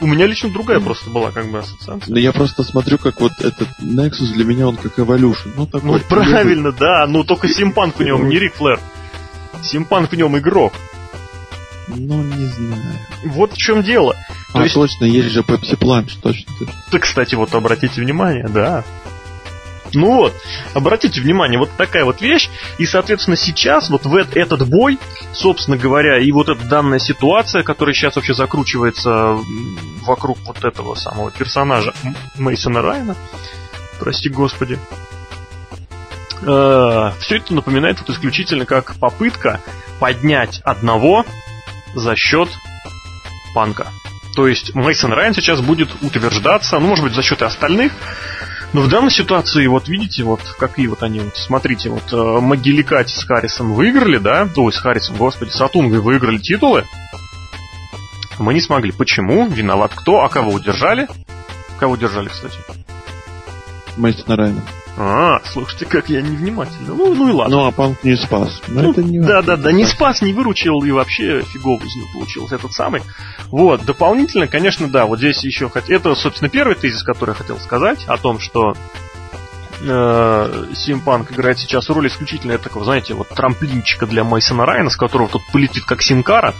[0.00, 2.14] У меня лично другая просто была как бы ассоциация.
[2.14, 5.52] Да я просто смотрю, как вот этот Nexus для меня он как Evolution.
[5.56, 5.90] Ну, такой.
[5.90, 8.80] Ну правильно, да, ну только Симпанк в нем, не Рик Флэр.
[9.62, 10.72] Симпанк в нем игрок.
[11.88, 12.98] Ну, не знаю.
[13.24, 14.14] Вот в чем дело.
[14.52, 16.52] То а, есть- точно, есть же Pepsi Plunge, точно.
[16.92, 18.84] Да, кстати, вот обратите внимание, да.
[19.94, 20.34] Ну вот,
[20.74, 22.48] обратите внимание, вот такая вот вещь,
[22.78, 24.98] и, соответственно, сейчас вот в эт- этот бой,
[25.32, 29.38] собственно говоря, и вот эта данная ситуация, которая сейчас вообще закручивается
[30.02, 31.94] вокруг вот этого самого персонажа
[32.36, 33.16] Мейсона Райана,
[33.98, 34.78] прости господи,
[36.40, 39.60] все это напоминает вот исключительно как попытка
[39.98, 41.24] поднять одного
[41.94, 42.48] за счет
[43.54, 43.88] панка.
[44.36, 47.92] То есть Мейсон Райан сейчас будет утверждаться, ну, может быть, за счет и остальных,
[48.72, 53.14] но в данной ситуации, вот видите, вот какие вот они, вот, смотрите, вот э, Могиликати
[53.14, 56.84] с Харрисом выиграли, да, ой, с Харрисом, господи, с Атунгой выиграли титулы,
[58.38, 58.92] мы не смогли.
[58.92, 59.48] Почему?
[59.48, 60.22] Виноват кто?
[60.22, 61.08] А кого удержали?
[61.78, 62.58] Кого удержали, кстати?
[63.96, 64.62] Мейсона Райана.
[65.00, 66.94] А, слушайте, как я невнимательно.
[66.94, 67.56] Ну, ну и ладно.
[67.56, 68.60] Ну, а Панк не спас.
[68.66, 71.94] Но Ну, это не да, да, да, не спас, не выручил и вообще фигово из
[71.94, 73.02] него получился этот самый.
[73.46, 77.60] Вот, дополнительно, конечно, да, вот здесь еще хоть это, собственно, первый тезис, который я хотел
[77.60, 78.74] сказать, о том, что
[79.82, 85.28] э, Симпанк играет сейчас роль исключительно такого, знаете, вот трамплинчика для Майсона Райана, с которого
[85.28, 86.54] тут полетит как Синкара.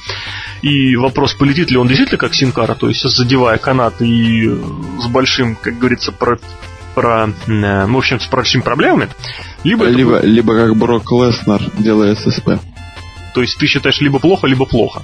[0.63, 4.57] И вопрос, полетит ли он действительно как Синкара, то есть задевая канат и э,
[5.01, 6.13] с большим, как говорится,
[6.99, 9.09] про, э, в общем, с большими проблемами.
[9.63, 12.59] Либо, Либо, либо как Брок Леснер, делая ССП.
[13.35, 15.03] То есть ты считаешь либо плохо, либо плохо.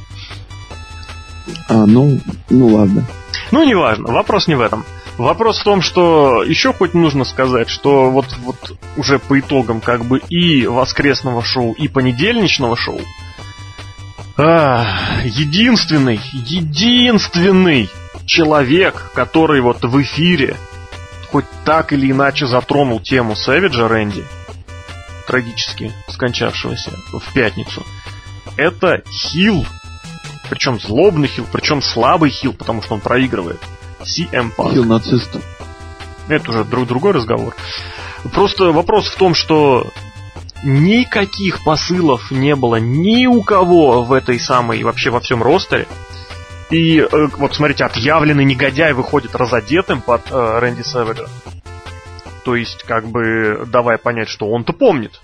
[1.68, 2.18] А, ну,
[2.50, 3.06] ну ладно.
[3.52, 4.84] Ну, неважно, вопрос не в этом.
[5.18, 10.04] Вопрос в том, что еще хоть нужно сказать, что вот, вот уже по итогам как
[10.04, 13.00] бы и воскресного шоу, и понедельничного шоу,
[14.36, 14.84] а,
[15.24, 17.88] единственный, единственный
[18.26, 20.56] человек, который вот в эфире
[21.34, 24.24] хоть так или иначе затронул тему Сэвиджа Рэнди,
[25.26, 27.84] трагически скончавшегося в пятницу,
[28.56, 29.66] это Хилл
[30.48, 33.58] причем злобный хил, причем слабый хил, потому что он проигрывает.
[34.02, 34.74] CM Punk.
[34.74, 35.36] Хил нацист.
[36.28, 37.56] Это уже друг другой разговор.
[38.32, 39.90] Просто вопрос в том, что
[40.62, 45.88] никаких посылов не было ни у кого в этой самой, вообще во всем ростере.
[46.74, 47.06] И э,
[47.38, 51.28] вот смотрите, отъявленный негодяй выходит разодетым под э, Рэнди Сэвиджа.
[52.44, 55.20] То есть, как бы, давая понять, что он-то помнит.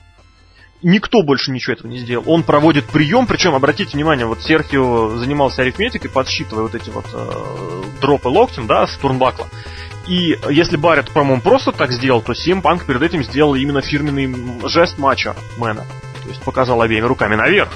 [0.80, 2.22] Никто больше ничего этого не сделал.
[2.28, 7.82] Он проводит прием, причем, обратите внимание, вот Серхио занимался арифметикой, подсчитывая вот эти вот э,
[8.00, 9.48] дропы локтем, да, с турнбакла.
[10.06, 14.32] И если Барретт, по-моему, просто так сделал, то Сим Панк перед этим сделал именно фирменный
[14.68, 15.84] жест матча Мэна.
[16.22, 17.72] То есть показал обеими руками наверх.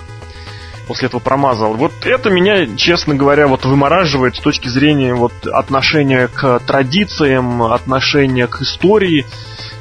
[0.87, 1.75] После этого промазал.
[1.75, 8.47] Вот это меня, честно говоря, вот вымораживает с точки зрения вот отношения к традициям, отношения
[8.47, 9.25] к истории.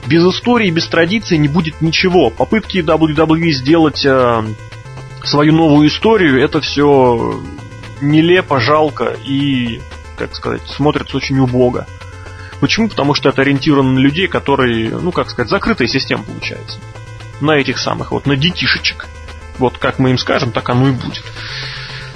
[0.06, 2.30] Без истории, без традиции не будет ничего.
[2.30, 4.44] Попытки WWE сделать э,
[5.24, 7.42] свою новую историю, это все
[8.02, 9.82] нелепо, жалко и,
[10.18, 11.86] как сказать, смотрится очень убого.
[12.60, 12.88] Почему?
[12.88, 16.80] Потому что это ориентировано на людей, которые, ну, как сказать, закрытая система получается.
[17.42, 19.08] На этих самых, вот, на детишечек.
[19.58, 21.24] Вот как мы им скажем, так оно и будет.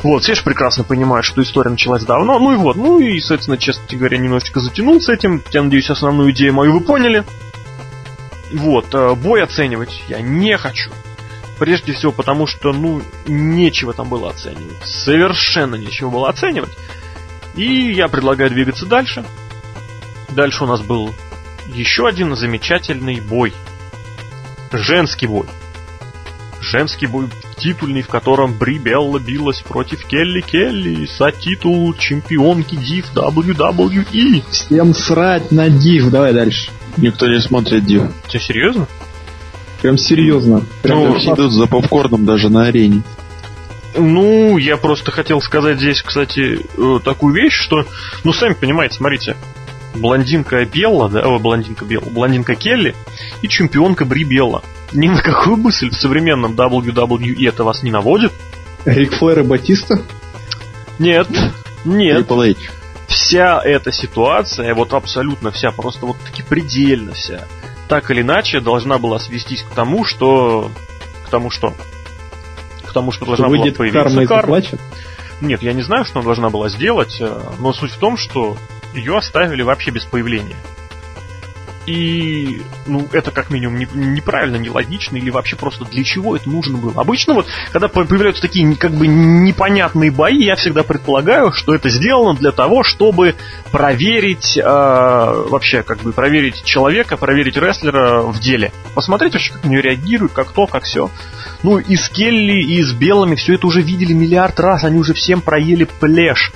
[0.04, 2.40] Вот, все же прекрасно понимают, что история началась давно.
[2.40, 5.44] Ну и вот, ну и, соответственно, честно говоря, немножечко затянул с этим.
[5.52, 7.24] Я надеюсь, основную идею мою вы поняли.
[8.54, 10.92] Вот, э, бой оценивать я не хочу.
[11.60, 14.78] Прежде всего потому, что, ну, нечего там было оценивать.
[14.86, 16.78] Совершенно нечего было оценивать.
[17.56, 19.26] И я предлагаю двигаться дальше.
[20.30, 21.14] Дальше у нас был
[21.74, 23.54] еще один замечательный бой.
[24.72, 25.48] Женский бой.
[26.72, 27.28] Женский бой
[27.58, 34.44] титульный, в котором Бри Белла билась против Келли Келли за титул чемпионки Див WWE.
[34.52, 36.10] Всем срать на див.
[36.10, 36.70] Давай дальше.
[36.98, 38.04] Никто не смотрит Див.
[38.30, 38.86] Ты серьезно?
[39.82, 40.64] Прям серьезно.
[40.82, 43.04] Прям Ну, идут за попкорном даже на арене.
[43.96, 47.86] Ну, я просто хотел сказать здесь, кстати, э, такую вещь, что,
[48.24, 49.38] ну, сами понимаете, смотрите,
[49.96, 52.94] блондинка Белла, да, о, блондинка Белла, блондинка Келли
[53.42, 54.64] и чемпионка Бри Белла.
[54.94, 58.32] Ни на какую мысль в современном WWE это вас не наводит?
[58.86, 60.02] Рик Флэр и Батиста?
[60.98, 61.28] Нет,
[61.84, 62.28] нет.
[62.28, 62.72] Triple H.
[63.08, 67.48] Вся эта ситуация, вот абсолютно вся, просто вот таки предельно вся,
[67.88, 70.72] так или иначе должна была свестись к тому, что...
[71.26, 71.74] К тому что?
[72.86, 74.62] К тому, что должна Что была выйдет появиться карма и карма.
[75.42, 78.58] Нет, я не знаю, что она должна была сделать, э, но суть в том, что
[78.94, 80.56] ее оставили вообще без появления.
[81.88, 86.78] И, ну, это как минимум не- неправильно, нелогично, или вообще просто для чего это нужно
[86.78, 86.94] было.
[87.00, 91.90] Обычно вот, когда по- появляются такие как бы непонятные бои, я всегда предполагаю, что это
[91.90, 93.36] сделано для того, чтобы
[93.72, 98.74] проверить, э, вообще, как бы проверить человека, проверить рестлера в деле.
[98.94, 101.10] Посмотреть вообще, как на него реагируют, как то, как все.
[101.64, 105.14] Ну, и с Келли, и с Белыми все это уже видели миллиард раз, они уже
[105.14, 106.52] всем проели плешь.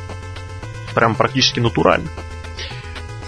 [0.93, 2.09] Прям практически натурально.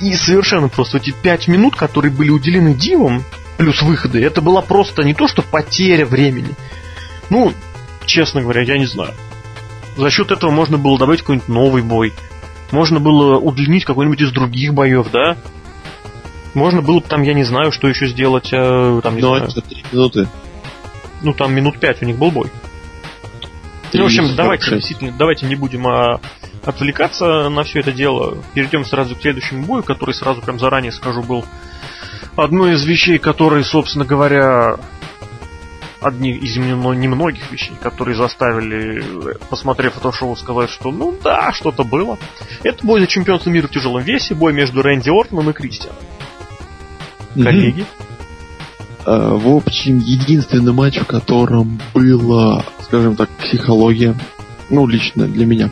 [0.03, 3.23] И совершенно просто эти пять минут, которые были уделены Дивам,
[3.55, 6.49] плюс выходы, это была просто не то, что потеря времени.
[7.29, 7.53] Ну,
[8.05, 9.13] честно говоря, я не знаю.
[9.95, 12.11] За счет этого можно было добавить какой-нибудь новый бой.
[12.71, 15.37] Можно было удлинить какой-нибудь из других боев, да?
[16.53, 19.49] Можно было бы там, я не знаю, что еще сделать, э, там, не Но знаю.
[19.49, 20.27] это три минуты.
[21.21, 22.51] Ну, там минут пять у них был бой.
[23.93, 26.19] Ну, в общем, давайте, действительно, давайте не будем а,
[26.65, 28.37] отвлекаться на все это дело.
[28.53, 31.45] Перейдем сразу к следующему бою, который сразу прям заранее скажу был
[32.35, 34.77] одной из вещей, которые, собственно говоря,
[36.01, 39.03] одни из немногих вещей, которые заставили,
[39.49, 42.17] посмотрев это шоу, сказать, что ну да, что-то было.
[42.63, 45.97] Это бой за чемпионство мира в тяжелом весе, бой между Рэнди Ортоном и Кристианом.
[47.35, 47.85] Коллеги.
[49.05, 54.15] А, в общем, единственный матч, в котором была, скажем так, психология,
[54.69, 55.69] ну, лично для меня,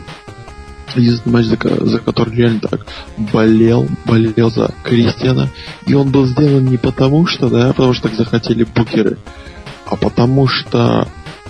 [0.96, 2.86] единственный матч, за, за который реально так
[3.32, 5.48] болел, болел за Кристиана.
[5.86, 9.18] И он был сделан не потому, что, да, потому что так захотели букеры,
[9.86, 11.06] а потому что,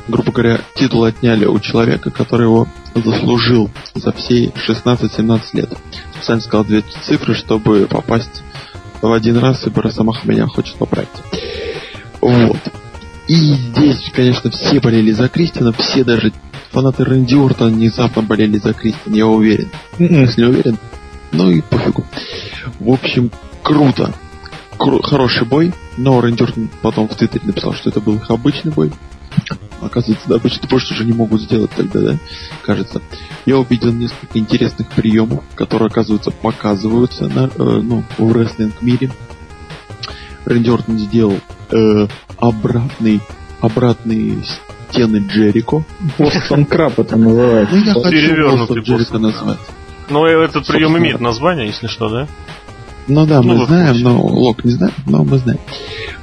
[0.09, 5.71] грубо говоря, титул отняли у человека, который его заслужил за все 16-17 лет.
[6.15, 8.43] Специально сказал две цифры, чтобы попасть
[9.01, 11.09] в один раз, и Росомаха меня хочет поправить.
[12.21, 12.59] Вот.
[13.29, 16.33] И здесь, конечно, все болели за Кристина, все даже
[16.73, 19.69] фанаты Рэнди Ортона внезапно болели за Кристина, я уверен.
[19.99, 20.79] Если не уверен,
[21.31, 22.05] ну и пофигу.
[22.81, 23.31] В общем,
[23.63, 24.13] круто.
[24.79, 28.73] Кру- хороший бой, но Рэнди Ортон потом в Твиттере написал, что это был их обычный
[28.73, 28.91] бой.
[29.81, 32.17] Оказывается, да, обычный бой что же не могут сделать тогда, да?
[32.63, 33.03] Кажется.
[33.45, 39.11] Я увидел несколько интересных приемов, которые, оказывается, показываются на, э, ну, в рестлинг-мире.
[40.45, 41.39] Рэнди Ортон сделал
[41.71, 42.07] э,
[42.39, 43.21] обратный,
[43.61, 44.43] обратный
[44.93, 45.85] стены Джерико.
[46.19, 47.75] Бостон Краб это называется.
[47.75, 49.59] Ну, я хочу Бостон Джерико назвать.
[50.09, 52.29] Но этот прием имеет название, если что, да?
[53.09, 55.59] Ну да, ну, мы знаем, но Лок не знаем, но мы знаем.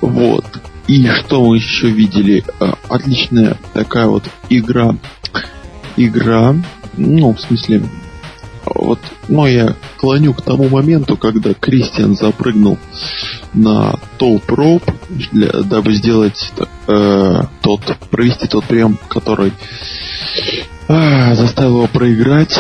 [0.02, 0.46] Вот.
[0.88, 2.44] И что мы еще видели?
[2.60, 4.96] А, отличная такая вот игра.
[5.98, 6.56] Игра,
[6.96, 7.84] ну, в смысле,
[8.74, 12.78] вот, но я клоню к тому моменту, когда Кристиан запрыгнул
[13.54, 14.84] на топ роп,
[15.32, 16.52] для, дабы сделать
[16.88, 19.54] э, тот, провести тот прием, который
[20.88, 22.60] э, заставил его проиграть.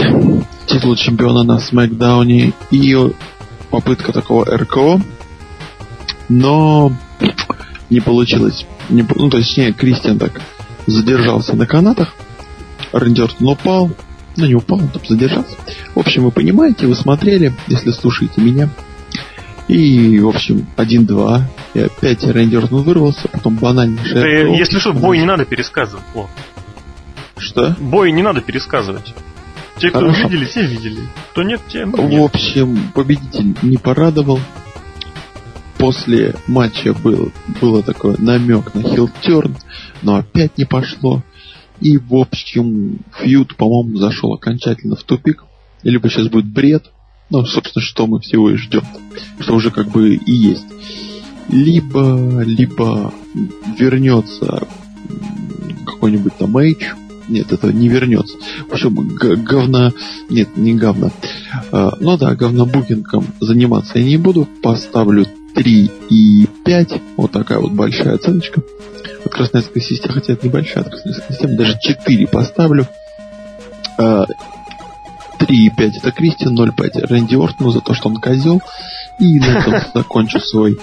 [0.65, 2.97] Титул чемпиона на Смакдауне и
[3.71, 5.01] попытка такого РКО,
[6.27, 6.91] но
[7.89, 8.65] не получилось.
[8.89, 10.41] Не, ну, точнее, Кристиан так
[10.85, 12.13] задержался на канатах,
[12.91, 13.91] Рэнди упал,
[14.39, 15.55] ну не упал, там задержался.
[15.95, 18.69] В общем, вы понимаете, вы смотрели, если слушаете меня.
[19.67, 21.41] И, в общем, 1-2.
[21.75, 24.15] И опять Рэнди Ортон вырвался, потом банальнейший...
[24.15, 26.03] Да, если что, бой не надо пересказывать.
[26.15, 26.27] О.
[27.37, 27.75] Что?
[27.79, 29.13] Бой не надо пересказывать.
[29.77, 30.27] Те, кто Хорошо.
[30.27, 31.01] видели, те видели.
[31.31, 31.95] Кто нет, те нет.
[31.95, 34.39] В общем, победитель не порадовал.
[35.77, 37.31] После матча был,
[37.61, 39.55] было такой намек на хилтерн,
[40.01, 41.23] но опять не пошло.
[41.81, 45.43] И, в общем, фьюд, по-моему, зашел окончательно в тупик.
[45.83, 46.91] Либо сейчас будет бред,
[47.29, 48.83] ну, собственно, что мы всего и ждем,
[49.39, 50.65] что уже как бы и есть.
[51.47, 53.13] Либо, либо
[53.77, 54.67] вернется
[55.85, 56.89] какой-нибудь там Эйч,
[57.29, 58.37] нет, это не вернется.
[58.67, 59.93] В общем, говно...
[60.29, 61.11] Нет, не говно.
[61.71, 64.47] А, ну да, говнобукингом заниматься я не буду.
[64.63, 67.01] Поставлю 3 и 5.
[67.17, 68.63] Вот такая вот большая оценочка.
[69.29, 72.87] Красноярской системы, хотя это небольшая Красноярская система, даже 4 поставлю.
[73.97, 74.25] 3 а,
[75.47, 78.61] и 5 это Кристиан, 0,5 Рэнди Ортону за то, что он козел.
[79.19, 80.79] И на этом закончу свой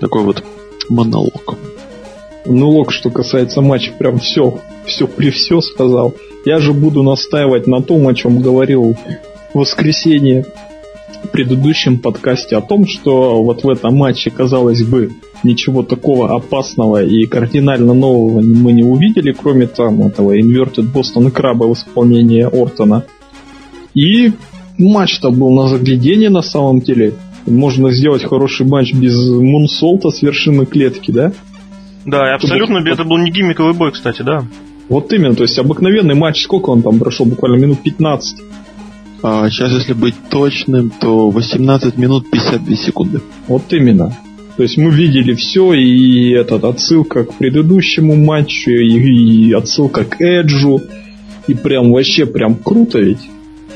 [0.00, 0.44] такой вот
[0.88, 1.58] монолог.
[2.44, 6.14] Ну, Лок, что касается матча, прям все, все при все сказал.
[6.44, 8.96] Я же буду настаивать на том, о чем говорил
[9.52, 10.46] в воскресенье
[11.22, 15.10] в предыдущем подкасте, о том, что вот в этом матче, казалось бы,
[15.42, 21.66] ничего такого опасного и кардинально нового мы не увидели, кроме там этого Inverted Boston Crab
[21.66, 23.04] в исполнении Ортона.
[23.94, 24.32] И
[24.78, 27.14] матч-то был на заглядение на самом деле.
[27.46, 31.32] Можно сделать хороший матч без мунсолта с вершины клетки, да?
[32.04, 34.44] Да, и абсолютно это был не гиммиковый бой, кстати, да.
[34.88, 37.26] Вот именно, то есть обыкновенный матч, сколько он там прошел?
[37.26, 38.40] Буквально минут 15.
[39.22, 43.20] А сейчас, если быть точным, то 18 минут 52 секунды.
[43.46, 44.16] Вот именно.
[44.58, 50.20] То есть мы видели все, и этот отсылка к предыдущему матчу, и, и отсылка к
[50.20, 50.82] Эджу,
[51.46, 53.20] и прям вообще прям круто ведь.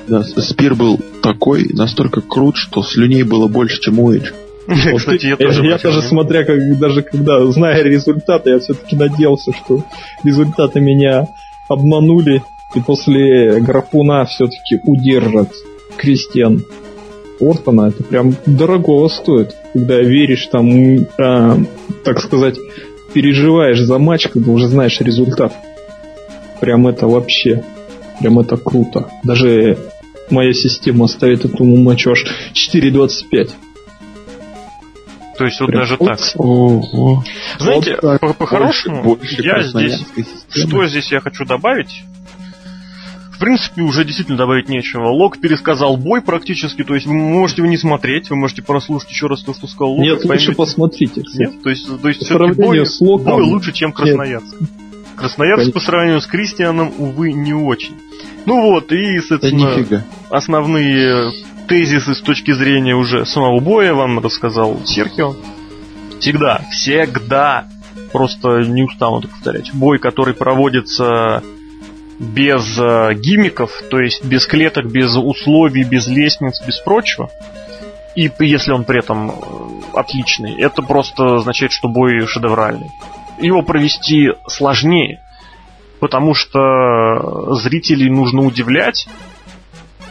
[0.08, 4.32] Да, Спир был такой, настолько крут, что слюней было больше, чем у Эджа.
[4.96, 9.84] Кстати, я тоже, я даже смотря, как, даже когда, зная результаты, я все-таки надеялся, что
[10.24, 11.28] результаты меня
[11.68, 12.42] обманули,
[12.74, 15.52] и после графуна все-таки удержат
[15.96, 16.64] Кристиан
[17.40, 17.88] Ортона.
[17.88, 21.64] Это прям дорогого стоит, когда веришь там, э,
[22.04, 22.58] так сказать,
[23.12, 25.52] переживаешь за матч, когда уже знаешь результат.
[26.60, 27.64] Прям это вообще,
[28.20, 29.08] прям это круто.
[29.24, 29.78] Даже
[30.30, 32.24] моя система ставит этому матчу аж
[32.74, 33.50] 4.25.
[35.38, 36.20] То есть вот Прям даже так.
[36.36, 37.24] Ого.
[37.58, 40.04] Знаете, вот по-хорошему, по я здесь...
[40.50, 42.04] Что здесь я хочу добавить?
[43.42, 45.08] Принципе, уже действительно добавить нечего.
[45.08, 49.26] Лок пересказал бой практически, то есть вы можете его не смотреть, вы можете прослушать еще
[49.26, 50.00] раз то, что сказал Лок.
[50.00, 51.22] Нет, лучше посмотрите.
[51.34, 53.32] Нет, то есть, то есть все-таки бой, с Локом...
[53.32, 54.60] бой лучше, чем Красноярск.
[54.60, 54.70] Нет.
[55.16, 57.96] Красноярск по сравнению с Кристианом, увы, не очень.
[58.46, 61.32] Ну вот, и, соответственно, основные
[61.68, 65.34] тезисы с точки зрения уже самого боя вам рассказал Серхио.
[66.20, 67.66] Всегда, всегда,
[68.12, 71.42] просто не устану это повторять, бой, который проводится
[72.22, 77.30] без э, гиммиков, то есть без клеток, без условий, без лестниц, без прочего,
[78.14, 79.34] и если он при этом э,
[79.94, 82.90] отличный, это просто означает, что бой шедевральный.
[83.40, 85.20] Его провести сложнее,
[85.98, 89.08] потому что зрителей нужно удивлять,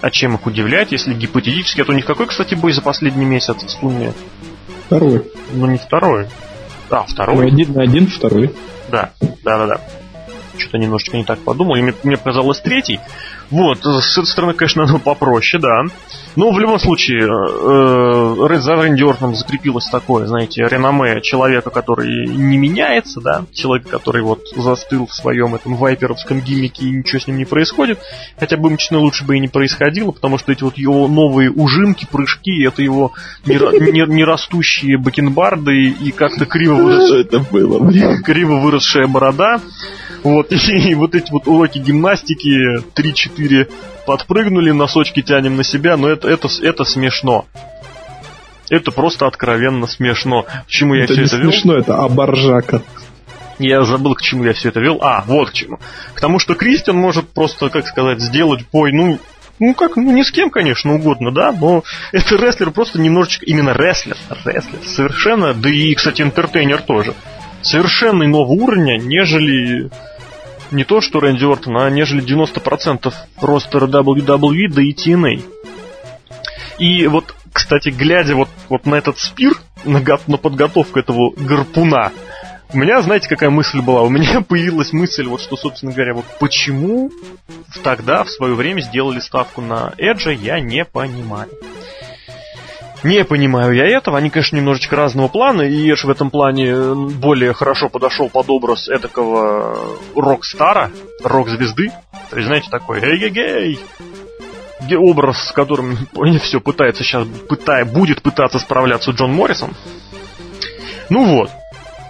[0.02, 1.82] а чем их удивлять, если гипотетически?
[1.82, 3.64] Это у них какой, кстати, бой за последний месяц?
[3.64, 4.12] Вспомни.
[4.88, 5.32] Второй.
[5.54, 6.28] Ну, не второй.
[6.90, 7.38] А, второй.
[7.38, 8.54] Ну, один на один, второй.
[8.90, 9.12] Да,
[9.44, 9.82] да, да, да
[10.58, 13.00] что-то немножечко не так подумал, и мне, мне показалось третий.
[13.52, 15.84] Вот, с этой стороны, конечно, оно попроще, да.
[16.38, 22.58] Но в любом случае, э, за Рэнди Ортоном закрепилось такое, знаете, реноме человека, который не
[22.58, 27.38] меняется, да, человек, который вот застыл в своем этом вайперовском гиммике и ничего с ним
[27.38, 28.00] не происходит.
[28.40, 32.08] Хотя бы мечно лучше бы и не происходило, потому что эти вот его новые ужимки,
[32.10, 33.12] прыжки, это его
[33.46, 37.92] нерастущие бакенбарды и как-то криво выросшая, это было,
[38.24, 39.60] криво выросшая борода.
[40.24, 43.41] Вот, и вот эти вот уроки гимнастики 3-4
[44.06, 47.46] подпрыгнули, носочки тянем на себя, но это, это, это смешно.
[48.70, 50.44] Это просто откровенно смешно.
[50.44, 51.52] К чему я это все не это вел?
[51.52, 52.82] смешно, это абаржака.
[53.60, 55.00] Я забыл, к чему я все это вел.
[55.02, 55.78] А, вот к чему.
[56.16, 59.20] К тому, что Кристиан может просто, как сказать, сделать бой, ну,
[59.60, 63.74] ну как, ну ни с кем, конечно, угодно, да, но это рестлер просто немножечко, именно
[63.74, 67.14] рестлер, рестлер, совершенно, да и, кстати, интертейнер тоже,
[67.62, 69.92] совершенно иного уровня, нежели
[70.72, 75.44] не то что Рэнди Ортон, а нежели 90% ростера WWE, да и TNA.
[76.80, 79.54] И вот, кстати, глядя вот, вот на этот спир,
[79.84, 82.12] на, на подготовку этого гарпуна,
[82.74, 84.02] у меня, знаете, какая мысль была?
[84.02, 87.12] У меня появилась мысль, вот что, собственно говоря, вот почему
[87.84, 91.50] тогда, в свое время, сделали ставку на Эджа, я не понимаю.
[93.04, 94.18] Не понимаю я этого.
[94.18, 98.88] Они, конечно, немножечко разного плана, и Эш в этом плане более хорошо подошел под образ
[98.90, 100.92] эдакого рок-стара,
[101.24, 101.92] рок-звезды.
[102.30, 103.80] То есть, знаете, такой эй-гей-гей,
[104.98, 105.98] образ, с которым
[106.42, 109.72] все пытается сейчас, пытая, будет пытаться справляться Джон Моррисон.
[111.10, 111.50] Ну вот.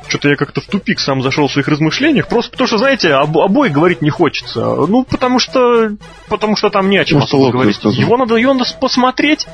[0.08, 3.38] Что-то я как-то в тупик сам зашел в своих размышлениях, просто потому что, знаете, об,
[3.38, 4.60] обои говорить не хочется.
[4.60, 5.92] Ну, потому что,
[6.28, 7.82] потому что там не о чем особо говорить.
[7.82, 9.48] Его надо, его надо посмотреть,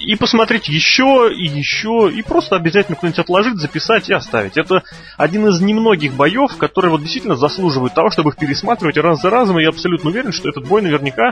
[0.00, 4.56] и посмотреть еще и еще, и просто обязательно кто-нибудь отложить, записать и оставить.
[4.56, 4.82] Это
[5.16, 9.58] один из немногих боев, которые вот действительно заслуживают того, чтобы их пересматривать раз за разом,
[9.58, 11.30] и я абсолютно уверен, что этот бой наверняка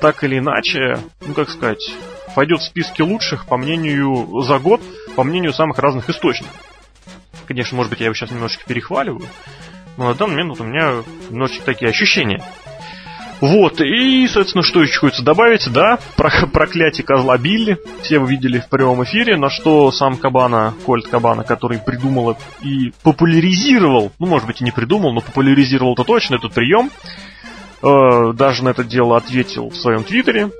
[0.00, 1.94] так или иначе, ну как сказать,
[2.34, 4.80] пойдет в списке лучших, по мнению, за год,
[5.16, 6.54] по мнению самых разных источников.
[7.46, 9.26] Конечно, может быть, я его сейчас немножечко перехваливаю,
[9.96, 12.42] но на данный момент вот у меня немножечко такие ощущения.
[13.46, 18.58] Вот, и, соответственно, что еще хочется добавить, да, про проклятие козла Билли, все вы видели
[18.58, 24.46] в прямом эфире, на что сам Кабана, Кольт Кабана, который придумал и популяризировал, ну, может
[24.46, 26.90] быть, и не придумал, но популяризировал это точно, этот прием,
[27.82, 30.50] э, даже на это дело ответил в своем твиттере,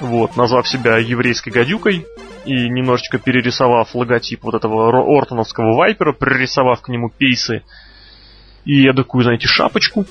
[0.00, 2.04] вот, назвав себя еврейской гадюкой,
[2.44, 7.62] и немножечко перерисовав логотип вот этого Ортоновского Вайпера, пририсовав к нему пейсы
[8.68, 10.04] и я такую, знаете, шапочку,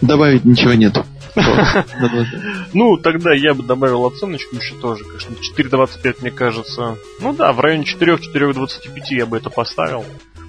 [0.00, 0.96] Добавить ничего нет.
[2.72, 5.34] Ну, тогда я бы добавил оценочку еще тоже, конечно,
[5.78, 6.96] 4.25, мне кажется.
[7.20, 8.68] Ну да, в районе 4-4.25
[9.10, 10.04] я бы это поставил.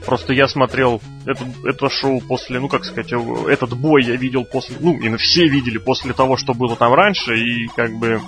[0.06, 4.78] Просто я смотрел это, это шоу после, ну как сказать, этот бой я видел после,
[4.80, 8.22] ну, и все видели после того, что было там раньше, и как бы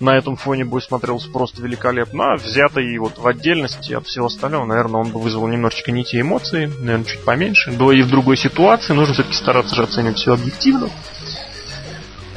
[0.00, 2.32] на этом фоне бой смотрелся просто великолепно.
[2.32, 6.20] А взятый вот в отдельности от всего остального, наверное, он бы вызвал немножечко не те
[6.22, 7.70] эмоции, наверное, чуть поменьше.
[7.72, 10.88] Было и в другой ситуации, нужно все-таки стараться же оценивать все объективно.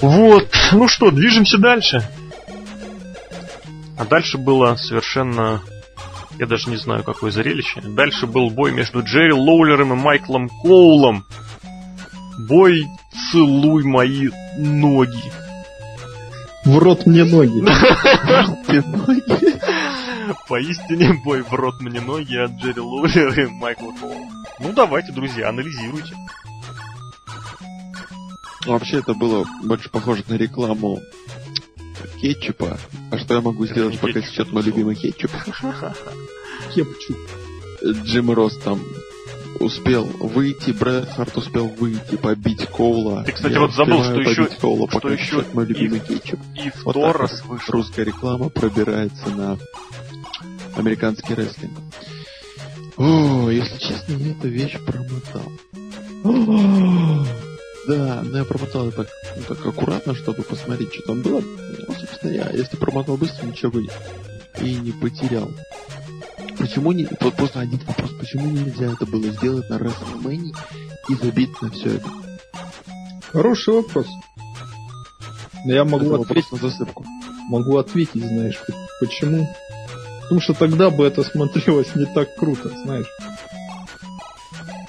[0.02, 2.08] Вот, ну что, движемся дальше.
[3.98, 5.62] А дальше было совершенно...
[6.38, 7.80] Я даже не знаю, какое зрелище.
[7.82, 11.26] Дальше был бой между Джерри Лоулером и Майклом Коулом.
[12.50, 12.86] Бой
[13.32, 15.32] «Целуй мои ноги».
[16.66, 17.64] В рот мне ноги.
[20.48, 24.28] Поистине бой в рот мне ноги от Джерри Лоулера и Майкла Коула.
[24.60, 26.16] Ну давайте, друзья, анализируйте.
[28.66, 31.02] Вообще это было больше похоже на рекламу
[32.22, 32.78] кетчупа.
[33.12, 35.32] А что я могу сделать, пока сейчас мой любимый кетчуп?
[36.74, 37.18] Кетчуп.
[37.84, 38.80] Джим Росс там
[39.60, 43.24] успел выйти, Брэд Харт успел выйти, побить Коула.
[43.24, 46.40] Ты, кстати, Я вот забыл, что еще, Коула, что еще мой любимый кетчуп.
[46.56, 47.74] и в Вот Торрес вот вышел.
[47.74, 49.58] Русская реклама пробирается на
[50.76, 51.78] американский рестлинг.
[52.98, 55.52] О, если честно, я эту вещь промотал.
[57.88, 61.42] Да, но я промотал это так, ну, так аккуратно, чтобы посмотреть, что там было.
[61.42, 63.88] Ну, собственно, я, если промотал быстро, ничего бы
[64.62, 65.52] и не потерял.
[66.58, 67.08] Почему не...
[67.20, 70.56] Вот просто один вопрос, почему нельзя это было сделать на WrestleMania
[71.10, 72.10] и забить на все это?
[73.32, 74.08] Хороший вопрос.
[75.66, 77.06] Я Это могу вопрос ответить, на засыпку.
[77.50, 78.62] могу ответить, знаешь,
[79.00, 79.48] почему?
[80.24, 83.08] Потому что тогда бы это смотрелось не так круто, знаешь.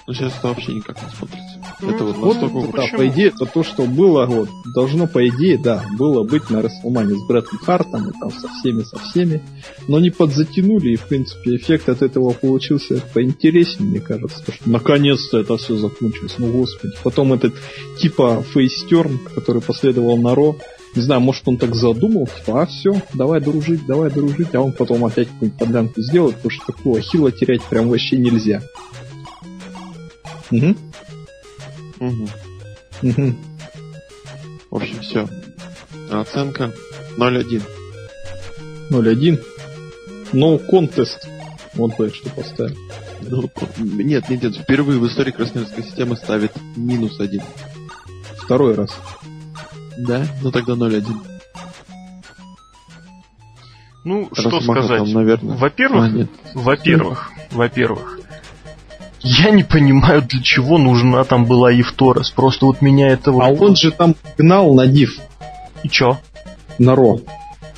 [0.06, 1.53] Но сейчас это вообще никак не смотрится.
[1.84, 2.98] Ну, это вот Вот, ну, да, почему?
[2.98, 7.14] по идее, это то, что было, вот, должно, по идее, да, было быть на Расселмане
[7.14, 9.42] с Брэдом Хартом и там со всеми, со всеми,
[9.88, 14.70] но не подзатянули, и, в принципе, эффект от этого получился поинтереснее, мне кажется, то, что
[14.70, 16.94] наконец-то это все закончилось, ну, господи.
[17.02, 17.54] Потом этот,
[17.98, 20.56] типа, фейстерн, который последовал на Ро,
[20.94, 24.72] не знаю, может, он так задумал, типа, а, все, давай дружить, давай дружить, а он
[24.72, 28.62] потом опять какую-нибудь подлянку сделает, потому что такого хила терять прям вообще нельзя.
[30.50, 30.76] Угу.
[32.00, 32.28] Мгм.
[33.02, 33.34] Угу.
[34.70, 35.28] В общем, все.
[36.10, 36.72] Оценка
[37.16, 37.62] 0-1.
[38.90, 39.42] 0-1.
[40.32, 41.18] No contest.
[41.74, 42.76] Вот бы что поставил.
[43.22, 47.42] Ну, нет, нет, нет, впервые в истории красноярской системы ставит минус один.
[48.38, 48.90] Второй раз.
[49.96, 50.26] Да?
[50.42, 51.04] Ну тогда 0-1.
[54.04, 55.04] Ну, что Размаха сказать?
[55.04, 55.56] там, наверное.
[55.56, 56.30] Во-первых, А, нет.
[56.52, 58.20] во-первых, во-первых,
[59.24, 62.30] я не понимаю, для чего нужна там была Евторос.
[62.30, 63.42] Просто вот меня это вот...
[63.42, 65.18] А он же там гнал на див,
[65.82, 66.18] И чё?
[66.78, 67.18] на ро.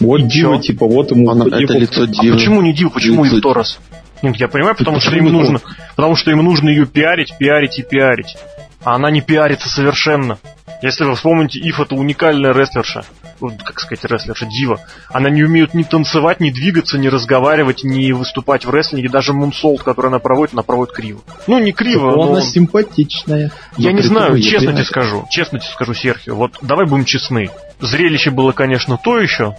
[0.01, 0.63] Вот И дива, чё?
[0.63, 1.31] типа, вот ему...
[1.31, 2.37] Она- это лицо А Дивы.
[2.37, 3.79] почему не Див, почему Лицо- Евторос?
[4.23, 5.61] Нет, я понимаю, потому что им нужно,
[5.95, 8.37] потому что им нужно ее пиарить, пиарить и пиарить.
[8.83, 10.39] А она не пиарится совершенно.
[10.83, 13.05] Если вы вспомните, Ив это уникальная рестлерша.
[13.39, 14.81] Вот, как сказать, рестлерша, дива.
[15.11, 19.09] Она не умеет ни танцевать, ни двигаться, ни разговаривать, ни выступать в рестлинге.
[19.09, 21.21] Даже мунсолт, который она проводит, она проводит криво.
[21.47, 22.33] Ну, не криво, но...
[22.33, 23.53] она симпатичная.
[23.77, 25.27] Я не знаю, честно тебе скажу.
[25.31, 26.35] Честно тебе скажу, Серхио.
[26.35, 27.51] Вот давай будем честны.
[27.81, 29.57] Зрелище было, конечно, то еще.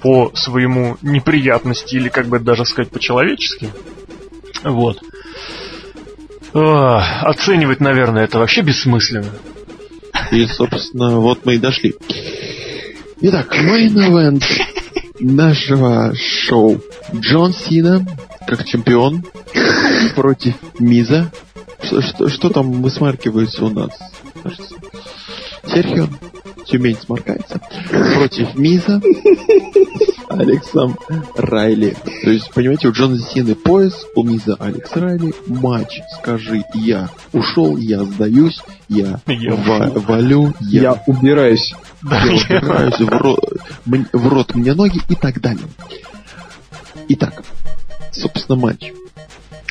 [0.00, 3.70] По своему неприятности, или как бы даже сказать по-человечески.
[4.62, 5.00] Вот.
[6.52, 9.32] Оценивать, наверное, это вообще бессмысленно.
[10.30, 11.94] И, собственно, вот мы и дошли.
[13.20, 14.44] Итак, main event
[15.20, 16.80] нашего шоу.
[17.14, 18.06] Джон Сина,
[18.46, 19.24] как чемпион,
[20.14, 21.30] против Миза.
[21.82, 23.90] Что, что, что там высмаркивается у нас?
[25.66, 26.08] Серхио,
[26.66, 27.60] Тюмень сморкается.
[28.16, 29.00] Против Миза
[30.28, 30.98] Алексом
[31.36, 31.96] Райли.
[32.22, 35.34] То есть, понимаете, у Джона Сины пояс, у Миза Алекс Райли.
[35.46, 41.74] Матч, скажи, я ушел, я сдаюсь, я, Я ва- валю, я Я убираюсь.
[42.02, 43.38] Да, я я- убираюсь в рот,
[43.86, 45.64] м- в рот мне ноги и так далее.
[47.08, 47.42] Итак,
[48.10, 48.92] собственно, матч.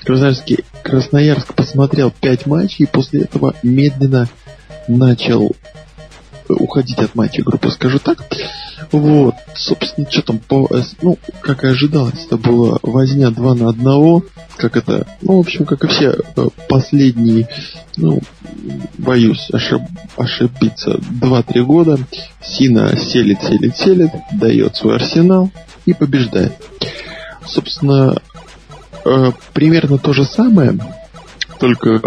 [0.03, 4.27] Красноярский, Красноярск посмотрел пять матчей и после этого медленно
[4.87, 5.55] начал
[6.53, 8.23] уходить от матча группы, скажу так.
[8.91, 10.67] Вот, собственно, что там по...
[10.71, 14.23] э, Ну, как и ожидалось, это была возня 2 на одного,
[14.57, 17.47] как это, ну, в общем, как и все э, последние,
[17.97, 18.19] ну,
[18.97, 19.87] боюсь ошиб-
[20.17, 21.97] ошибиться, 2-3 года.
[22.41, 25.49] Сина селит, селит, селит, дает свой арсенал
[25.85, 26.53] и побеждает.
[27.45, 28.15] Собственно,
[29.05, 30.77] э, примерно то же самое,
[31.59, 32.01] только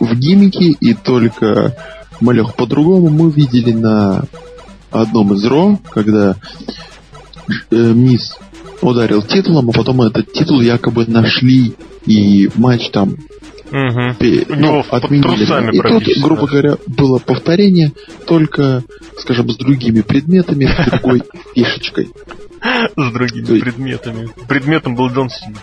[0.00, 1.76] в гиммике и только
[2.20, 4.24] малех по-другому мы видели на
[4.90, 6.36] одном из Ро, когда
[7.70, 8.36] э, Мисс
[8.80, 11.74] ударил титулом, а потом этот титул якобы нашли
[12.06, 13.16] и матч там
[13.70, 14.14] Мгм.
[14.16, 15.44] пе- ну, отменили.
[15.76, 17.92] И тут, грубо говоря, было повторение,
[18.26, 18.82] только,
[19.18, 21.22] скажем, с другими предметами, с другой
[21.54, 22.08] фишечкой.
[22.96, 24.28] С другими То предметами.
[24.48, 25.56] Предметом был Джон Сина.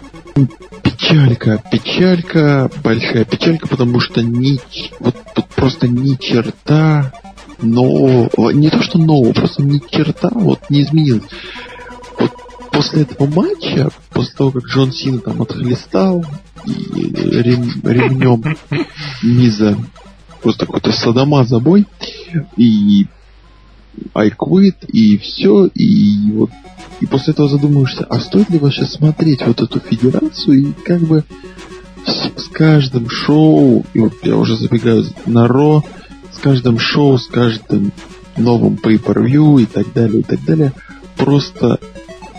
[0.82, 4.60] Печалька, печалька, большая печалька, потому что ни,
[5.00, 7.14] вот тут просто ни черта
[7.62, 11.24] нового, не то что нового, просто ни черта вот не изменилось.
[12.20, 12.32] Вот
[12.72, 16.26] после этого матча, после того, как Джон Сина там отхлестал
[16.68, 18.44] рем- ремнем
[19.24, 19.78] Миза
[20.42, 21.88] просто какой-то садомаза бой,
[22.56, 23.08] и
[24.14, 26.52] quit, и все, и вот
[27.02, 31.24] и после этого задумаешься, а стоит ли вообще смотреть вот эту федерацию и как бы
[32.06, 35.84] с, с каждым шоу, и вот я уже забегаю на Ро,
[36.32, 37.92] с каждым шоу, с каждым
[38.38, 40.74] новым pay-per-view и так далее, и так далее,
[41.18, 41.80] просто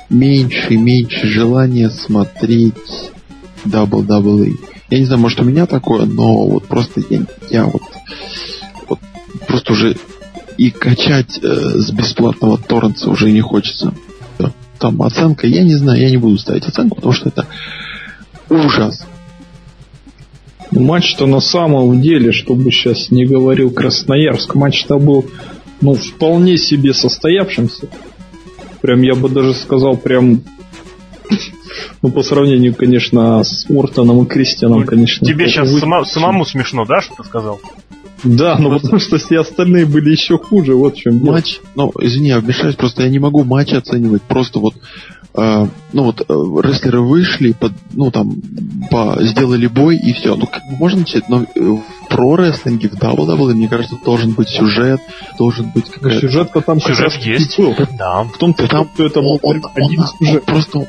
[0.09, 3.12] меньше и меньше желания смотреть
[3.67, 4.59] WWE.
[4.91, 7.83] Я не знаю, может у меня такое, но вот просто я, я вот,
[8.89, 8.99] вот
[9.47, 9.97] просто уже
[10.57, 13.93] и качать э, с бесплатного торрента уже не хочется.
[14.79, 17.47] Там оценка, я не знаю, я не буду ставить оценку, потому что это
[18.51, 19.07] ужас.
[20.71, 25.27] Матч-то на самом деле, чтобы сейчас не говорил Красноярск, матч-то был
[25.81, 27.89] ну, вполне себе состоявшимся.
[28.83, 30.43] Прям, я бы даже сказал, прям
[32.03, 35.27] ну, по сравнению, конечно, с Ортоном и Кристианом, ну, конечно.
[35.27, 35.81] Тебе сейчас вы...
[35.81, 37.61] сама, самому смешно, да, что ты сказал?
[38.24, 41.18] Да, ну потому что все остальные были еще хуже, вот в чем.
[41.18, 44.74] Матч, ну, извини, я вмешаюсь, просто я не могу матч оценивать, просто вот
[45.37, 48.41] Uh, ну вот uh, рестлеры вышли, под, ну там
[48.91, 50.35] по, сделали бой и все.
[50.35, 54.99] Ну как можно начать, но э, в про-рестлинге, в WWE, мне кажется, должен быть сюжет,
[55.39, 56.20] должен быть какая-то...
[56.20, 57.59] Сюжет-то там сюжет есть.
[57.59, 57.74] Был.
[57.99, 58.22] Да.
[58.22, 60.45] В том-то, там, что это был он, один он, сюжет.
[60.47, 60.87] Он просто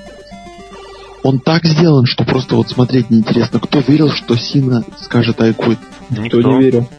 [1.28, 3.59] он так сделан, что просто вот смотреть неинтересно.
[3.59, 5.78] Кто верил, что Сина скажет quit?
[6.09, 6.89] Никто, не верил.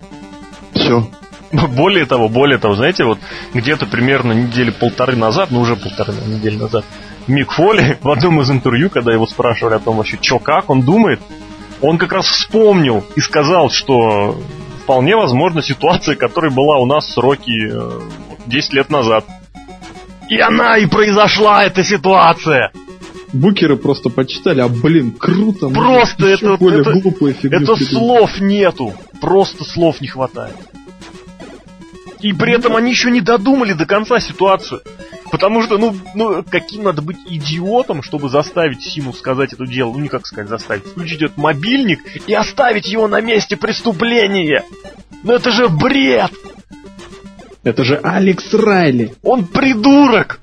[0.74, 1.08] Все.
[1.50, 3.18] Более того, более того, знаете, вот
[3.54, 6.84] где-то примерно недели полторы назад, ну уже полторы недели назад,
[7.26, 10.82] Мик Фоли в одном из интервью, когда его спрашивали о том вообще, что как он
[10.82, 11.20] думает,
[11.80, 14.38] он как раз вспомнил и сказал, что
[14.82, 17.72] вполне возможно ситуация, которая была у нас с Рокки
[18.46, 19.24] 10 лет назад.
[20.28, 22.72] И она и произошла, эта ситуация!
[23.32, 25.68] Букеры просто почитали, а блин, круто.
[25.68, 26.92] Просто это, более это,
[27.48, 28.94] это слов нету.
[29.20, 30.56] Просто слов не хватает.
[32.20, 34.80] И при этом они еще не додумали до конца ситуацию.
[35.30, 39.98] Потому что, ну, ну, каким надо быть идиотом, чтобы заставить Сину сказать это дело, ну,
[39.98, 44.64] не как сказать заставить, включить этот мобильник и оставить его на месте преступления.
[45.22, 46.32] Ну это же бред!
[47.62, 49.14] Это же Алекс Райли.
[49.22, 50.40] Он придурок!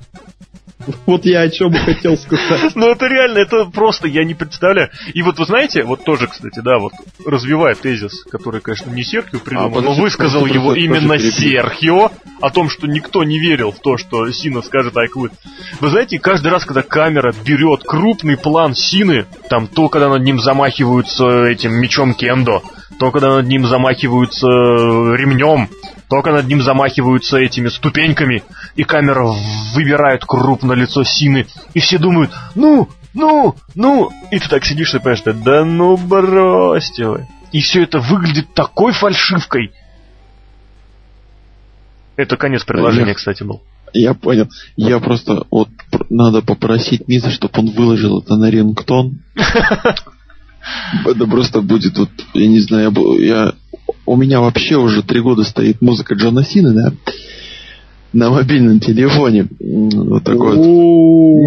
[1.06, 2.76] Вот я о чем и хотел сказать.
[2.76, 4.90] Ну это реально, это просто, я не представляю.
[5.14, 6.94] И вот вы знаете, вот тоже, кстати, да, вот
[7.26, 12.12] развивая тезис, который, конечно, не Серхио придумал, а, но высказал его именно Серхио,
[12.42, 15.32] о том, что никто не верил в то, что Сина скажет I quit.
[15.80, 20.40] Вы знаете, каждый раз, когда камера берет крупный план Сины, там то, когда над ним
[20.40, 22.64] замахиваются этим мечом Кендо,
[23.00, 25.70] то, когда над ним замахиваются ремнем,
[26.10, 28.44] только над ним замахиваются этими ступеньками,
[28.76, 29.34] и камера
[29.74, 35.00] выбирает крупно лицо Сины, и все думают, ну, ну, ну, и ты так сидишь и
[35.00, 37.28] понимаешь, да ну бросьте вы.
[37.52, 39.72] И все это выглядит такой фальшивкой.
[42.18, 43.62] Это конец предложения, я, кстати, был.
[43.94, 44.50] Я понял.
[44.76, 45.70] Я просто вот
[46.10, 49.22] надо попросить Миза, чтобы он выложил это на рингтон.
[51.06, 53.54] Это просто будет вот, я не знаю, я
[54.06, 56.94] у меня вообще уже три года стоит музыка Джона Сина, да,
[58.14, 59.48] на мобильном телефоне.
[59.60, 60.66] Вот такой вот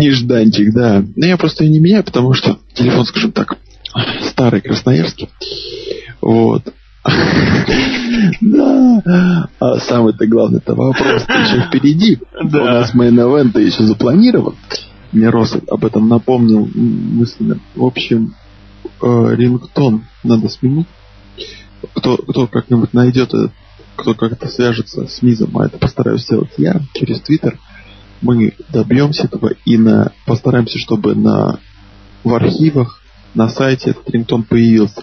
[0.01, 1.03] нежданчик, да.
[1.17, 3.57] Но я просто ее не меняю, потому что телефон, скажем так,
[4.23, 5.29] старый красноярский.
[6.21, 6.63] Вот.
[8.41, 9.49] Да.
[9.61, 12.19] А самый-то главный-то вопрос еще впереди.
[12.43, 12.61] Да.
[12.61, 14.57] У нас мейн-эвент еще запланирован.
[15.13, 17.59] Мне Рос об этом напомнил мысленно.
[17.75, 18.35] В общем,
[19.03, 20.87] э, рингтон надо сменить
[21.95, 23.49] кто, кто как-нибудь найдет, э,
[23.97, 27.59] кто как-то свяжется с Мизом, а это постараюсь сделать я через Твиттер,
[28.21, 31.61] мы добьемся этого и на, постараемся, чтобы на,
[32.25, 33.03] в архивах
[33.35, 35.03] на сайте этот рингтон появился.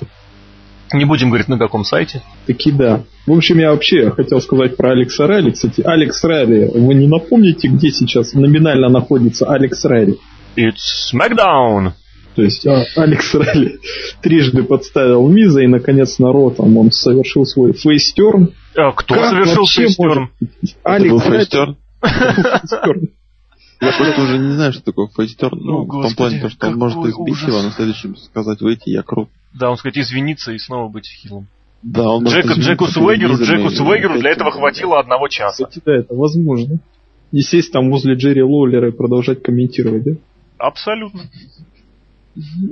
[0.94, 2.22] Не будем говорить, на каком сайте.
[2.46, 3.04] Таки да.
[3.26, 5.52] В общем, я вообще хотел сказать про Алекса Райли.
[5.52, 10.18] Кстати, Алекс Райли, вы не напомните, где сейчас номинально находится Алекс Райли?
[10.56, 11.94] It's SmackDown!
[12.36, 13.80] То есть а, Алекс Райли
[14.22, 18.54] трижды подставил Миза, и, наконец, народ там он совершил свой face turn.
[18.76, 20.30] А кто как совершил face turn?
[20.84, 21.78] Алекс face turn?
[23.82, 25.60] Я просто уже не знаю, что такое face turn.
[25.60, 28.90] Ну, в том плане, то, что он может избить его, а на следующем сказать, выйти,
[28.90, 29.30] я крут.
[29.54, 31.48] Да, он сказать, извиниться и снова быть heel ом.
[31.82, 35.66] Да, он Джеку, Джеку Суэгеру, Джеку Суэгеру для этого хватило одного часа.
[35.66, 36.80] Кстати, да, это возможно.
[37.32, 40.12] Не сесть там возле Джерри Лоулера и продолжать комментировать, да?
[40.58, 41.22] Абсолютно.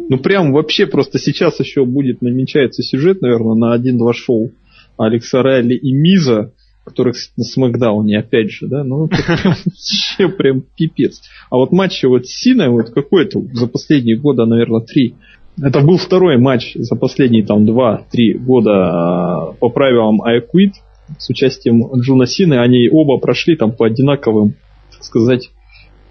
[0.09, 4.51] Ну, прям вообще просто сейчас еще будет намечается сюжет, наверное, на один-два шоу
[4.97, 6.51] Алекса Райли и Миза,
[6.83, 11.21] которых на Смакдауне, опять же, да, ну, прям вообще прям пипец.
[11.49, 15.15] А вот матч вот с Синой, вот какой-то за последние года, наверное, три,
[15.61, 20.73] это был второй матч за последние там два-три года а, по правилам I Quit
[21.19, 22.55] с участием Джуна Сины.
[22.55, 24.55] Они оба прошли там по одинаковым,
[24.91, 25.51] так сказать,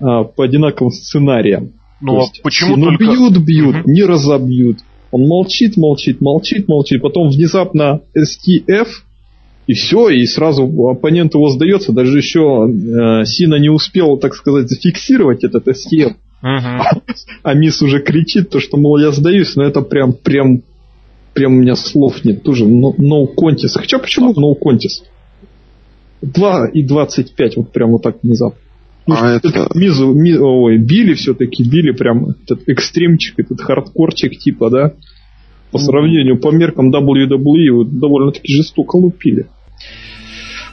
[0.01, 1.73] а, по одинаковым сценариям.
[2.03, 3.05] Ну, а почему ну, только...
[3.05, 3.91] бьют, бьют, угу.
[3.91, 4.79] не разобьют.
[5.13, 7.01] Он молчит, молчит, молчит, молчит.
[7.01, 8.89] Потом внезапно STF,
[9.67, 11.93] и все, и сразу оппонент его сдается.
[11.93, 16.15] Даже еще э, Сина не успел, так сказать, зафиксировать этот STF.
[17.45, 20.63] А мисс уже кричит, то что, мол, я сдаюсь, но это прям, прям,
[21.35, 22.43] прям у меня слов нет.
[22.43, 23.75] Тоже no, no contest.
[23.77, 25.05] Хотя почему no contest?
[26.23, 28.59] 2 и 25, вот прям вот так внезапно.
[29.07, 29.69] Ну, а это...
[29.75, 34.93] Мизу, ми, ой, били все-таки, били прям этот экстримчик, этот хардкорчик типа, да?
[35.73, 39.47] По сравнению, по меркам WWE довольно-таки жестоко лупили.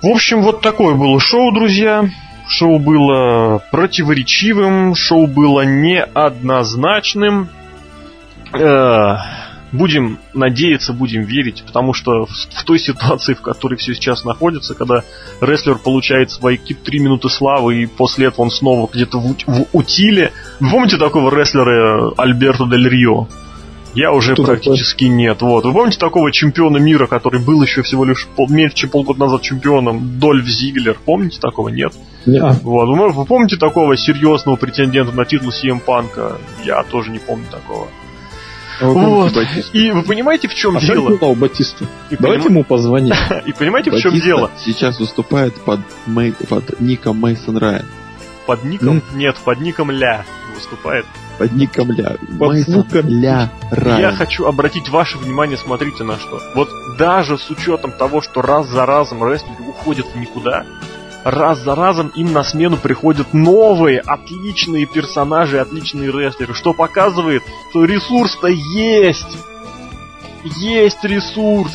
[0.02, 2.10] В общем, вот такое было шоу, друзья.
[2.48, 7.48] Шоу было противоречивым, шоу было неоднозначным.
[8.54, 9.16] Э,
[9.72, 14.74] будем надеяться, будем верить, потому что в, в той ситуации, в которой все сейчас находится,
[14.76, 15.04] когда
[15.42, 20.32] рестлер получает свои 3 минуты славы, и после этого он снова где-то в, в утиле.
[20.60, 23.28] Вы помните такого рестлера Альберто Дель Рио?
[23.96, 25.16] Я уже Кто практически такой?
[25.16, 25.42] нет.
[25.42, 25.66] Вот.
[25.66, 29.42] Вы помните такого чемпиона мира, который был еще всего лишь пол, меньше, чем полгода назад
[29.42, 30.20] чемпионом?
[30.20, 30.98] Дольф Зиглер.
[31.06, 31.70] Помните такого?
[31.70, 31.94] Нет?
[32.26, 32.62] Нет.
[32.62, 32.86] Вот.
[32.86, 36.38] Вы, вы помните такого серьезного претендента на титул CM Панка?
[36.64, 37.88] Я тоже не помню такого.
[38.82, 39.34] Вот.
[39.74, 41.18] И вы понимаете, в чем а дело?
[41.22, 41.86] А Батисту.
[42.10, 42.58] И Давайте поним...
[42.58, 43.14] ему позвоним.
[43.46, 44.52] И понимаете, в чем дело?
[44.58, 46.34] Сейчас выступает под, Мэй...
[46.48, 47.86] под ником Мейсон Райан.
[48.46, 49.02] Под ником?
[49.14, 50.26] Нет, под ником Ля
[50.56, 51.06] выступает
[51.40, 52.18] под ником Ля.
[52.22, 54.00] Мейсон Ля Райан.
[54.00, 56.40] Я хочу обратить ваше внимание, смотрите на что.
[56.54, 60.66] Вот даже с учетом того, что раз за разом рестлеры уходят в никуда,
[61.24, 67.86] раз за разом им на смену приходят новые, отличные персонажи, отличные рестлеры, что показывает, что
[67.86, 69.38] ресурс-то есть.
[70.44, 71.74] Есть ресурс.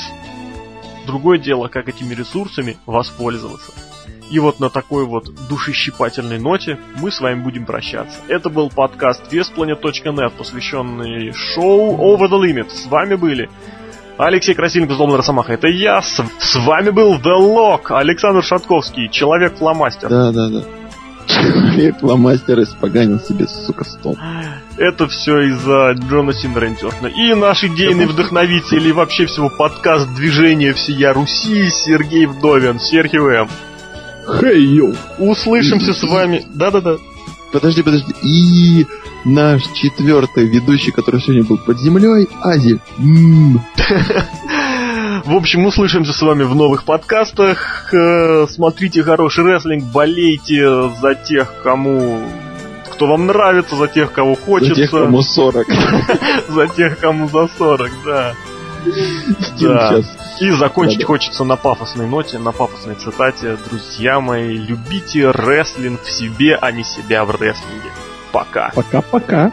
[1.06, 3.72] Другое дело, как этими ресурсами воспользоваться.
[4.30, 8.18] И вот на такой вот душещипательной ноте мы с вами будем прощаться.
[8.28, 12.70] Это был подкаст VesPlanet.net, посвященный шоу Over the Limit.
[12.70, 13.50] С вами были
[14.16, 15.52] Алексей Красильников, Злобный Росомаха.
[15.52, 16.00] Это я.
[16.00, 20.08] С, с вами был The Lock, Александр Шатковский, Человек-фломастер.
[20.08, 20.62] Да, да, да.
[21.26, 24.16] Человек-фломастер испоганил себе, сука, стол.
[24.76, 26.68] Это все из-за Джона Синера
[27.08, 32.78] И наш идейный вдохновитель и вообще всего подкаст движения всея Руси Сергей Вдовин.
[32.78, 33.48] Серхио М.
[34.40, 34.94] Хей, йоу!
[35.18, 36.44] Услышимся с вами.
[36.54, 36.96] Да-да-да.
[37.52, 38.12] Подожди, подожди.
[38.22, 38.86] И
[39.24, 42.80] наш четвертый ведущий, который сегодня был под землей, Ази.
[45.24, 47.92] В общем, услышимся с вами в новых подкастах.
[47.94, 52.20] Э, смотрите хороший рестлинг, болейте за тех, кому
[52.92, 54.74] кто вам нравится, за тех, кого хочется.
[54.74, 55.66] За тех, кому 40.
[56.48, 58.34] За тех, кому за 40, да.
[59.60, 60.00] Да.
[60.40, 63.56] И закончить хочется на пафосной ноте, на пафосной цитате.
[63.68, 67.90] Друзья мои, любите рестлинг в себе, а не себя в рестлинге.
[68.34, 68.72] Пока.
[68.74, 69.52] Пока-пока.